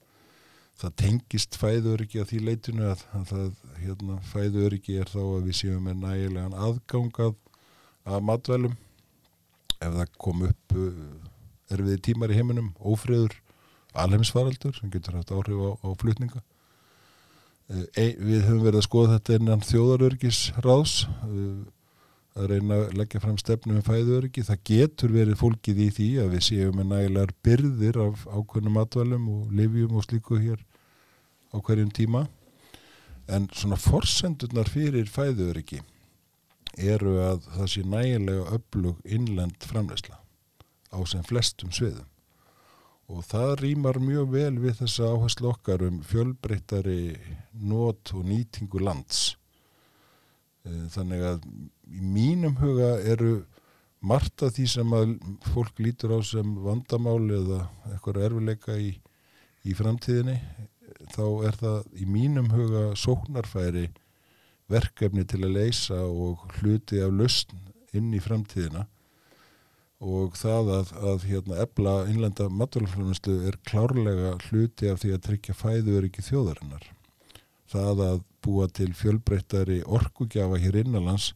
það 0.78 0.93
tengist 1.01 1.57
fæðu 1.57 1.93
öryggi 1.95 2.21
að 2.21 2.32
því 2.32 2.41
leitinu 2.45 2.89
að, 2.91 3.03
að 3.17 3.23
það, 3.32 3.47
hérna, 3.82 4.17
fæðu 4.32 4.65
öryggi 4.67 4.97
er 5.01 5.09
þá 5.09 5.21
að 5.23 5.47
við 5.47 5.57
séum 5.61 5.88
með 5.88 6.03
nægilegan 6.03 6.57
aðgangað 6.67 7.34
að 8.07 8.28
matvælum. 8.30 8.78
Ef 9.78 9.95
það 9.97 10.13
kom 10.21 10.43
upp 10.47 10.78
uh, 10.78 10.99
erfiði 11.73 12.03
tímar 12.09 12.34
í 12.34 12.38
heiminum, 12.38 12.69
ófriður 12.78 13.36
alheimsfaraldur 13.97 14.75
sem 14.78 14.91
getur 14.93 15.17
haft 15.17 15.34
áhrif 15.34 15.57
á, 15.57 15.71
á 15.82 15.89
flutninga. 15.97 16.43
E, 17.67 18.13
við 18.15 18.45
höfum 18.47 18.63
verið 18.63 18.80
að 18.80 18.86
skoða 18.86 19.17
þetta 19.17 19.39
innan 19.41 19.65
þjóðarörgis 19.67 20.41
ráðs 20.63 20.93
að 22.38 22.51
reyna 22.51 22.77
að 22.83 22.95
leggja 22.99 23.21
fram 23.23 23.38
stefnu 23.41 23.77
um 23.77 23.85
fæðuörgi, 23.85 24.43
það 24.45 24.63
getur 24.69 25.13
verið 25.15 25.39
fólkið 25.41 25.79
í 25.81 25.88
því 25.97 26.09
að 26.21 26.33
við 26.35 26.43
séum 26.47 26.77
með 26.77 26.89
nægilegar 26.91 27.33
byrðir 27.45 27.99
af 28.03 28.25
ákveðnum 28.29 28.77
matvælum 28.77 29.29
og 29.33 29.53
livjum 29.57 29.97
og 29.97 30.05
slíku 30.05 30.39
hér 30.41 30.61
á 31.49 31.57
hverjum 31.57 31.93
tíma. 31.93 32.27
En 33.27 33.49
svona 33.51 33.79
forsendurnar 33.81 34.69
fyrir 34.71 35.09
fæðuörgi 35.11 35.81
eru 36.77 37.17
að 37.25 37.47
það 37.55 37.71
sé 37.73 37.83
nægilega 37.83 38.53
öflug 38.57 39.01
innlend 39.03 39.65
framleysla 39.65 40.21
á 40.93 40.99
sem 41.09 41.25
flestum 41.25 41.73
sviðum. 41.73 42.05
Og 43.07 43.23
það 43.23 43.53
rýmar 43.63 43.97
mjög 44.03 44.31
vel 44.35 44.55
við 44.59 44.81
þessa 44.81 45.09
áherslu 45.15 45.49
okkar 45.53 45.85
um 45.88 46.01
fjölbreyttari 46.03 47.15
nót 47.55 48.11
og 48.13 48.25
nýtingu 48.27 48.81
lands. 48.83 49.38
Eh, 50.68 50.88
þannig 50.93 51.24
að 51.32 51.45
í 51.88 52.01
mínum 52.03 52.57
huga 52.59 52.97
eru 53.07 53.45
margt 54.07 54.43
af 54.45 54.55
því 54.57 54.65
sem 54.72 54.95
að 54.95 55.13
fólk 55.53 55.80
lítur 55.82 56.15
á 56.15 56.20
sem 56.26 56.55
vandamáli 56.63 57.38
eða 57.38 57.61
eitthvað 57.91 58.26
erfileika 58.28 58.76
í, 58.78 58.91
í 59.65 59.76
framtíðinni, 59.78 60.38
þá 61.15 61.24
er 61.47 61.57
það 61.61 61.80
í 61.97 62.09
mínum 62.09 62.51
huga 62.53 62.84
sóknarfæri 62.99 63.88
verkefni 64.72 65.24
til 65.28 65.45
að 65.45 65.55
leysa 65.55 66.03
og 66.05 66.43
hluti 66.59 66.99
af 67.03 67.15
lustn 67.15 67.63
inn 67.95 68.11
í 68.13 68.22
framtíðina 68.22 68.86
og 70.03 70.36
það 70.38 70.72
að, 70.76 70.89
að 71.09 71.24
hérna, 71.26 71.59
ebla 71.63 71.93
innlenda 72.11 72.49
maturlefluminslu 72.53 73.39
er 73.49 73.57
klárlega 73.65 74.36
hluti 74.49 74.91
af 74.91 75.01
því 75.01 75.15
að 75.15 75.24
tryggja 75.26 75.55
fæðu 75.57 75.95
er 75.97 76.05
ekki 76.09 76.26
þjóðarinnar. 76.28 76.84
Það 77.72 78.03
að 78.05 78.20
búa 78.43 78.67
til 78.69 78.93
fjölbreyttari 78.95 79.81
orkugjafa 79.83 80.59
hér 80.61 80.81
innanlands 80.83 81.33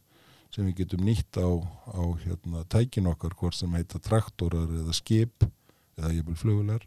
sem 0.52 0.66
við 0.68 0.82
getum 0.82 1.04
nýtt 1.06 1.38
á, 1.40 1.48
á 1.96 2.02
hérna, 2.24 2.64
tækin 2.68 3.08
okkar, 3.08 3.34
hvort 3.38 3.56
sem 3.56 3.72
heita 3.72 4.00
traktorar 4.02 4.68
eða 4.82 4.94
skip 4.96 5.46
eða 5.96 6.12
jæfnvel 6.12 6.36
flugulegar. 6.40 6.84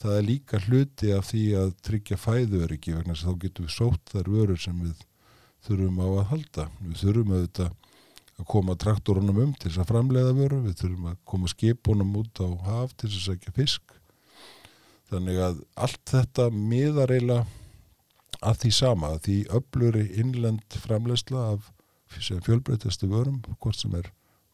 Það 0.00 0.16
er 0.16 0.26
líka 0.26 0.58
hluti 0.64 1.12
af 1.12 1.28
því 1.28 1.44
að 1.60 1.70
tryggja 1.86 2.18
fæðu 2.18 2.64
er 2.64 2.74
ekki 2.74 2.96
vegna 2.96 3.14
þess 3.14 3.26
að 3.26 3.30
þá 3.30 3.44
getum 3.44 3.68
við 3.68 3.76
sótt 3.76 4.12
þar 4.14 4.32
vörur 4.32 4.60
sem 4.60 4.80
við 4.80 5.04
þurfum 5.66 6.00
á 6.00 6.08
að 6.08 6.28
halda. 6.32 6.66
Við 6.80 6.98
þurfum 7.04 7.34
auðvitað 7.36 7.70
að 8.40 8.48
koma 8.48 8.76
traktorunum 8.80 9.40
um 9.44 9.54
til 9.54 9.68
þess 9.68 9.82
að 9.84 9.90
framleiða 9.92 10.34
vöru, 10.38 10.60
við 10.64 10.76
þurfum 10.80 11.08
að 11.12 11.18
koma 11.28 11.52
skipunum 11.52 12.14
út 12.22 12.40
á 12.40 12.48
haf 12.66 12.94
til 12.96 13.10
þess 13.10 13.20
að 13.20 13.26
sækja 13.28 13.56
fisk. 13.60 13.96
Þannig 15.10 15.40
að 15.44 15.62
allt 15.84 16.02
þetta 16.14 16.46
miðar 16.54 17.12
eiginlega 17.12 17.59
að 18.40 18.62
því 18.64 18.72
sama, 18.72 19.12
að 19.14 19.22
því 19.26 19.36
öbluri 19.58 20.04
innlend 20.20 20.78
framlegsla 20.84 21.46
af 21.54 21.70
fjölbreytastu 22.10 23.08
vörum, 23.10 23.40
hvort 23.60 23.78
sem 23.78 23.94
er 23.94 24.10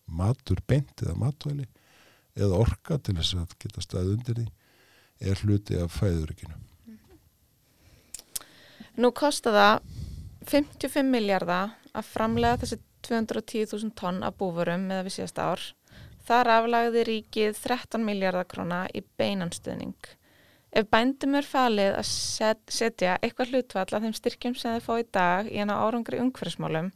matur 0.07 0.61
beint 0.68 1.03
eða 1.03 1.16
matvæli 1.18 1.66
eða 2.37 2.61
orka 2.61 2.99
til 2.99 3.16
þess 3.16 3.39
að 3.39 3.55
geta 3.62 3.84
stað 3.84 4.12
undir 4.16 4.41
því, 4.41 4.47
er 5.20 5.41
hluti 5.43 5.78
af 5.80 5.95
fæðuríkinu. 5.97 6.59
Nú 9.01 9.12
kostar 9.16 9.57
það 9.57 9.89
55 10.51 11.09
miljardar 11.12 11.72
að 11.97 12.11
framlega 12.11 12.61
þessi 12.62 12.78
210.000 13.07 13.95
tonn 13.97 14.22
af 14.26 14.37
búfurum 14.41 14.87
með 14.91 15.07
við 15.07 15.16
síðast 15.16 15.41
ár. 15.41 15.64
Þar 16.26 16.51
aflagði 16.57 17.03
ríkið 17.07 17.59
13 17.62 18.05
miljardar 18.05 18.49
króna 18.51 18.84
í 18.91 19.03
beinanstuðning. 19.18 19.95
Ef 20.77 20.89
bændum 20.93 21.37
er 21.39 21.47
falið 21.49 21.95
að 21.97 22.09
set, 22.11 22.62
setja 22.68 23.16
eitthvað 23.24 23.55
hlutvall 23.55 23.87
af 23.97 24.03
þeim 24.05 24.16
styrkjum 24.16 24.57
sem 24.59 24.74
þeir 24.77 24.85
fá 24.85 24.95
í 25.01 25.07
dag 25.16 25.49
í 25.49 25.61
ena 25.64 25.79
árangri 25.81 26.20
umhverfsmálum, 26.20 26.91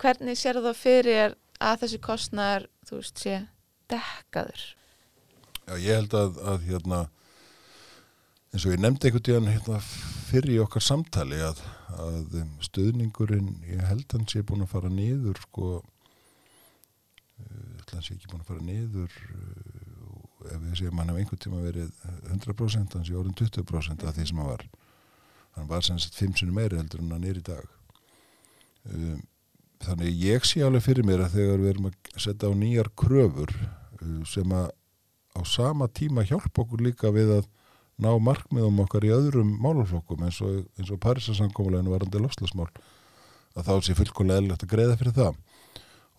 hvernig 0.00 0.38
sér 0.38 0.60
það 0.62 0.78
fyrir 0.78 1.34
að 1.60 1.82
þessi 1.82 2.00
kostnar, 2.04 2.68
þú 2.86 3.00
veist, 3.00 3.24
sé 3.24 3.40
dekkaður? 3.90 4.62
Já, 5.66 5.74
ég 5.74 5.98
held 5.98 6.14
að, 6.16 6.38
að 6.54 6.70
hérna, 6.70 7.02
eins 8.54 8.64
og 8.64 8.76
ég 8.76 8.80
nefndi 8.84 9.10
einhvern 9.10 9.26
tíðan 9.26 9.50
hérna, 9.50 9.82
fyrir 10.30 10.54
í 10.54 10.62
okkar 10.62 10.86
samtali 10.86 11.42
að 11.42 11.60
að 11.98 12.36
stuðningurinn, 12.64 13.50
ég 13.68 13.82
held 13.88 14.06
að 14.08 14.20
hans 14.20 14.34
sé 14.34 14.42
búin 14.46 14.64
að 14.64 14.72
fara 14.74 14.90
niður 14.92 15.40
sko, 15.42 15.70
uh, 17.40 17.82
hans 17.90 18.08
sé 18.08 18.16
ekki 18.16 18.30
búin 18.30 18.44
að 18.44 18.50
fara 18.52 18.66
niður 18.66 19.16
uh, 19.34 19.69
ef 20.46 20.62
við 20.62 20.78
segjum 20.78 21.00
hann 21.02 21.12
hef 21.12 21.20
einhvern 21.20 21.42
tíma 21.44 21.64
verið 21.64 21.90
100% 22.30 22.96
hann 22.96 23.06
sé 23.06 23.16
orðin 23.18 23.36
20% 23.40 24.06
af 24.06 24.16
því 24.16 24.26
sem 24.30 24.40
hann 24.40 24.50
var. 24.50 24.64
Hann 25.58 25.68
var 25.70 25.86
sem 25.86 25.98
sagt 26.00 26.18
5 26.18 26.40
sinni 26.40 26.56
meiri 26.56 26.78
heldur 26.78 27.02
en 27.04 27.14
hann 27.14 27.26
er 27.28 27.40
í 27.40 27.44
dag. 27.44 27.66
Um, 28.90 29.22
þannig 29.84 30.20
ég 30.24 30.46
sé 30.48 30.62
alveg 30.64 30.84
fyrir 30.86 31.06
mér 31.08 31.24
að 31.26 31.38
þegar 31.38 31.62
við 31.62 31.72
erum 31.74 31.88
að 31.90 32.20
setja 32.24 32.48
á 32.48 32.52
nýjar 32.56 32.92
kröfur 32.96 33.52
uh, 33.56 34.20
sem 34.28 34.56
að 34.56 34.70
á 35.36 35.40
sama 35.46 35.88
tíma 35.88 36.24
hjálpa 36.26 36.64
okkur 36.64 36.82
líka 36.84 37.12
við 37.14 37.36
að 37.38 37.48
ná 38.00 38.10
markmiðum 38.16 38.80
okkar 38.84 39.04
í 39.04 39.12
öðrum 39.12 39.52
málaflokkum 39.60 40.24
eins 40.24 40.40
og, 40.44 40.64
og 40.80 41.00
Parísasankomuleginu 41.04 41.92
varandi 41.92 42.22
lofslagsmál 42.22 42.70
að 43.58 43.66
þá 43.66 43.74
sé 43.84 43.96
fullkomlega 43.98 44.40
eðlilegt 44.40 44.64
að 44.64 44.72
greiða 44.72 44.96
fyrir 45.00 45.16
það 45.16 45.38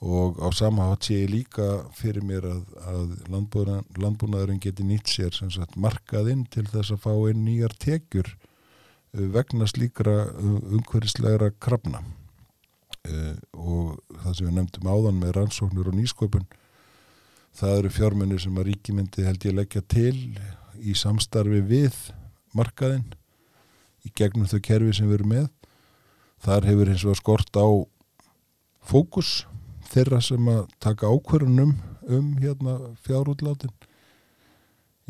og 0.01 0.39
á 0.41 0.49
sama 0.49 0.89
hátt 0.89 1.05
sé 1.05 1.19
ég 1.21 1.29
líka 1.29 1.85
fyrir 1.93 2.23
mér 2.25 2.47
að, 2.49 2.61
að 2.89 3.11
landbúna, 3.29 3.81
landbúnaðurinn 4.01 4.61
geti 4.61 4.83
nýtt 4.83 5.11
sér 5.13 5.35
sagt 5.37 5.77
markað 5.77 6.31
inn 6.33 6.47
til 6.49 6.65
þess 6.65 6.95
að 6.95 7.03
fá 7.03 7.13
inn 7.29 7.43
nýjar 7.45 7.75
tekjur 7.77 8.31
uh, 8.33 9.27
vegna 9.35 9.67
slíkra 9.69 10.15
uh, 10.31 10.57
umhverfislegra 10.73 11.51
krafna. 11.61 12.01
Uh, 13.05 13.37
og 13.53 14.01
það 14.23 14.35
sem 14.37 14.49
við 14.49 14.57
nefndum 14.57 14.89
áðan 14.89 15.21
með 15.21 15.35
rannsóknur 15.37 15.93
og 15.93 15.97
nýsköpun 15.99 16.49
það 17.57 17.77
eru 17.77 17.93
fjármunir 17.93 18.41
sem 18.41 18.57
að 18.57 18.71
ríkimyndi 18.71 19.25
held 19.27 19.45
ég 19.45 19.57
leggja 19.57 19.81
til 19.85 20.17
í 20.81 20.97
samstarfi 20.97 21.61
við 21.61 21.97
markaðinn 22.57 23.05
í 24.01 24.11
gegnum 24.17 24.49
þau 24.49 24.59
kerfi 24.65 24.97
sem 24.97 25.09
við 25.09 25.19
erum 25.19 25.33
með. 25.35 25.47
Þar 26.41 26.69
hefur 26.71 26.89
hins 26.89 27.05
vegar 27.05 27.19
skort 27.21 27.53
á 27.53 27.69
fókus 28.81 29.43
þeirra 29.91 30.21
sem 30.23 30.47
að 30.51 30.65
taka 30.83 31.09
ákvörunum 31.11 31.73
um 32.07 32.33
hérna 32.41 32.77
fjárútlátin. 33.05 33.73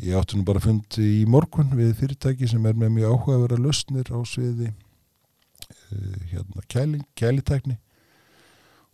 Ég 0.02 0.16
átti 0.18 0.38
nú 0.38 0.46
bara 0.46 0.62
fundi 0.62 1.04
í 1.20 1.24
morgun 1.30 1.70
við 1.78 1.94
fyrirtæki 2.00 2.48
sem 2.50 2.64
er 2.66 2.74
með 2.78 2.96
mjög 2.96 3.14
áhuga 3.14 3.36
að 3.36 3.44
vera 3.46 3.62
lausnir 3.66 4.10
á 4.10 4.18
sviði 4.26 4.72
uh, 4.72 6.20
hérna 6.32 6.66
kæling, 6.66 7.06
kælitækni 7.18 7.78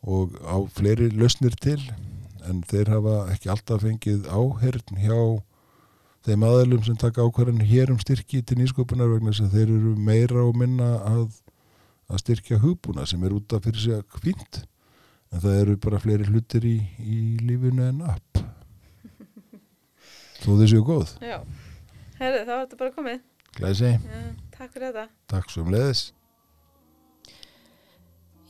og 0.04 0.36
á 0.44 0.56
fleiri 0.74 1.08
lausnir 1.14 1.56
til 1.58 1.80
en 2.48 2.62
þeir 2.68 2.92
hafa 2.92 3.16
ekki 3.32 3.50
alltaf 3.52 3.82
fengið 3.82 4.28
áherðn 4.28 5.00
hjá 5.02 5.18
þeim 6.26 6.44
aðalum 6.44 6.84
sem 6.84 6.98
taka 7.00 7.24
ákvarðan 7.24 7.64
hér 7.66 7.92
um 7.94 8.00
styrki 8.02 8.42
til 8.44 8.58
nýsköpunar 8.60 9.10
vegna 9.10 9.32
þess 9.32 9.46
að 9.46 9.56
þeir 9.56 9.74
eru 9.78 9.94
meira 10.08 10.44
og 10.44 10.58
minna 10.60 10.90
að, 11.08 11.28
að 12.10 12.22
styrkja 12.24 12.60
hugbúna 12.62 13.06
sem 13.08 13.22
er 13.24 13.36
út 13.36 13.54
af 13.56 13.64
fyrir 13.64 13.82
sig 13.82 13.96
að 13.96 14.20
fínt 14.24 14.60
en 15.32 15.42
það 15.44 15.56
eru 15.62 15.76
bara 15.84 16.00
fleiri 16.02 16.28
hlutir 16.28 16.64
í, 16.68 16.76
í 16.98 17.18
lífinu 17.44 17.84
en 17.88 18.02
app 18.08 18.42
þó 20.42 20.50
þessu 20.60 20.78
er 20.80 20.86
góð 20.88 21.14
Já, 21.24 21.38
herri, 22.20 22.44
þá 22.46 22.52
er 22.54 22.62
þetta 22.66 22.80
bara 22.84 22.94
komið. 22.96 23.24
Glæsi, 23.58 23.90
Já, 23.98 24.22
takk 24.54 24.72
fyrir 24.76 24.88
þetta. 24.92 25.06
takk 25.32 25.50
svo 25.52 25.64
um 25.66 25.74
leðis 25.74 26.06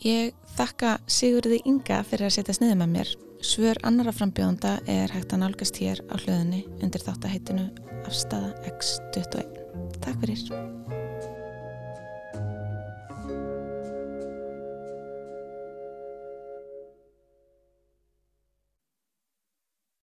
Ég 0.04 0.30
þakka 0.54 0.92
Sigurði 1.10 1.58
Inga 1.66 2.04
fyrir 2.06 2.28
að 2.28 2.36
setja 2.36 2.54
sniðið 2.54 2.76
með 2.84 2.92
mér. 2.92 3.10
Svör 3.42 3.80
annara 3.86 4.12
frambjóðanda 4.14 4.76
er 4.90 5.10
hægt 5.10 5.34
að 5.34 5.42
nálgast 5.42 5.82
hér 5.82 6.04
á 6.06 6.14
hlöðinni 6.22 6.62
undir 6.78 7.02
þáttaheitinu 7.02 7.66
Afstafa 8.06 8.54
X21. 8.70 9.58
Takk 9.98 10.22
fyrir. 10.22 11.07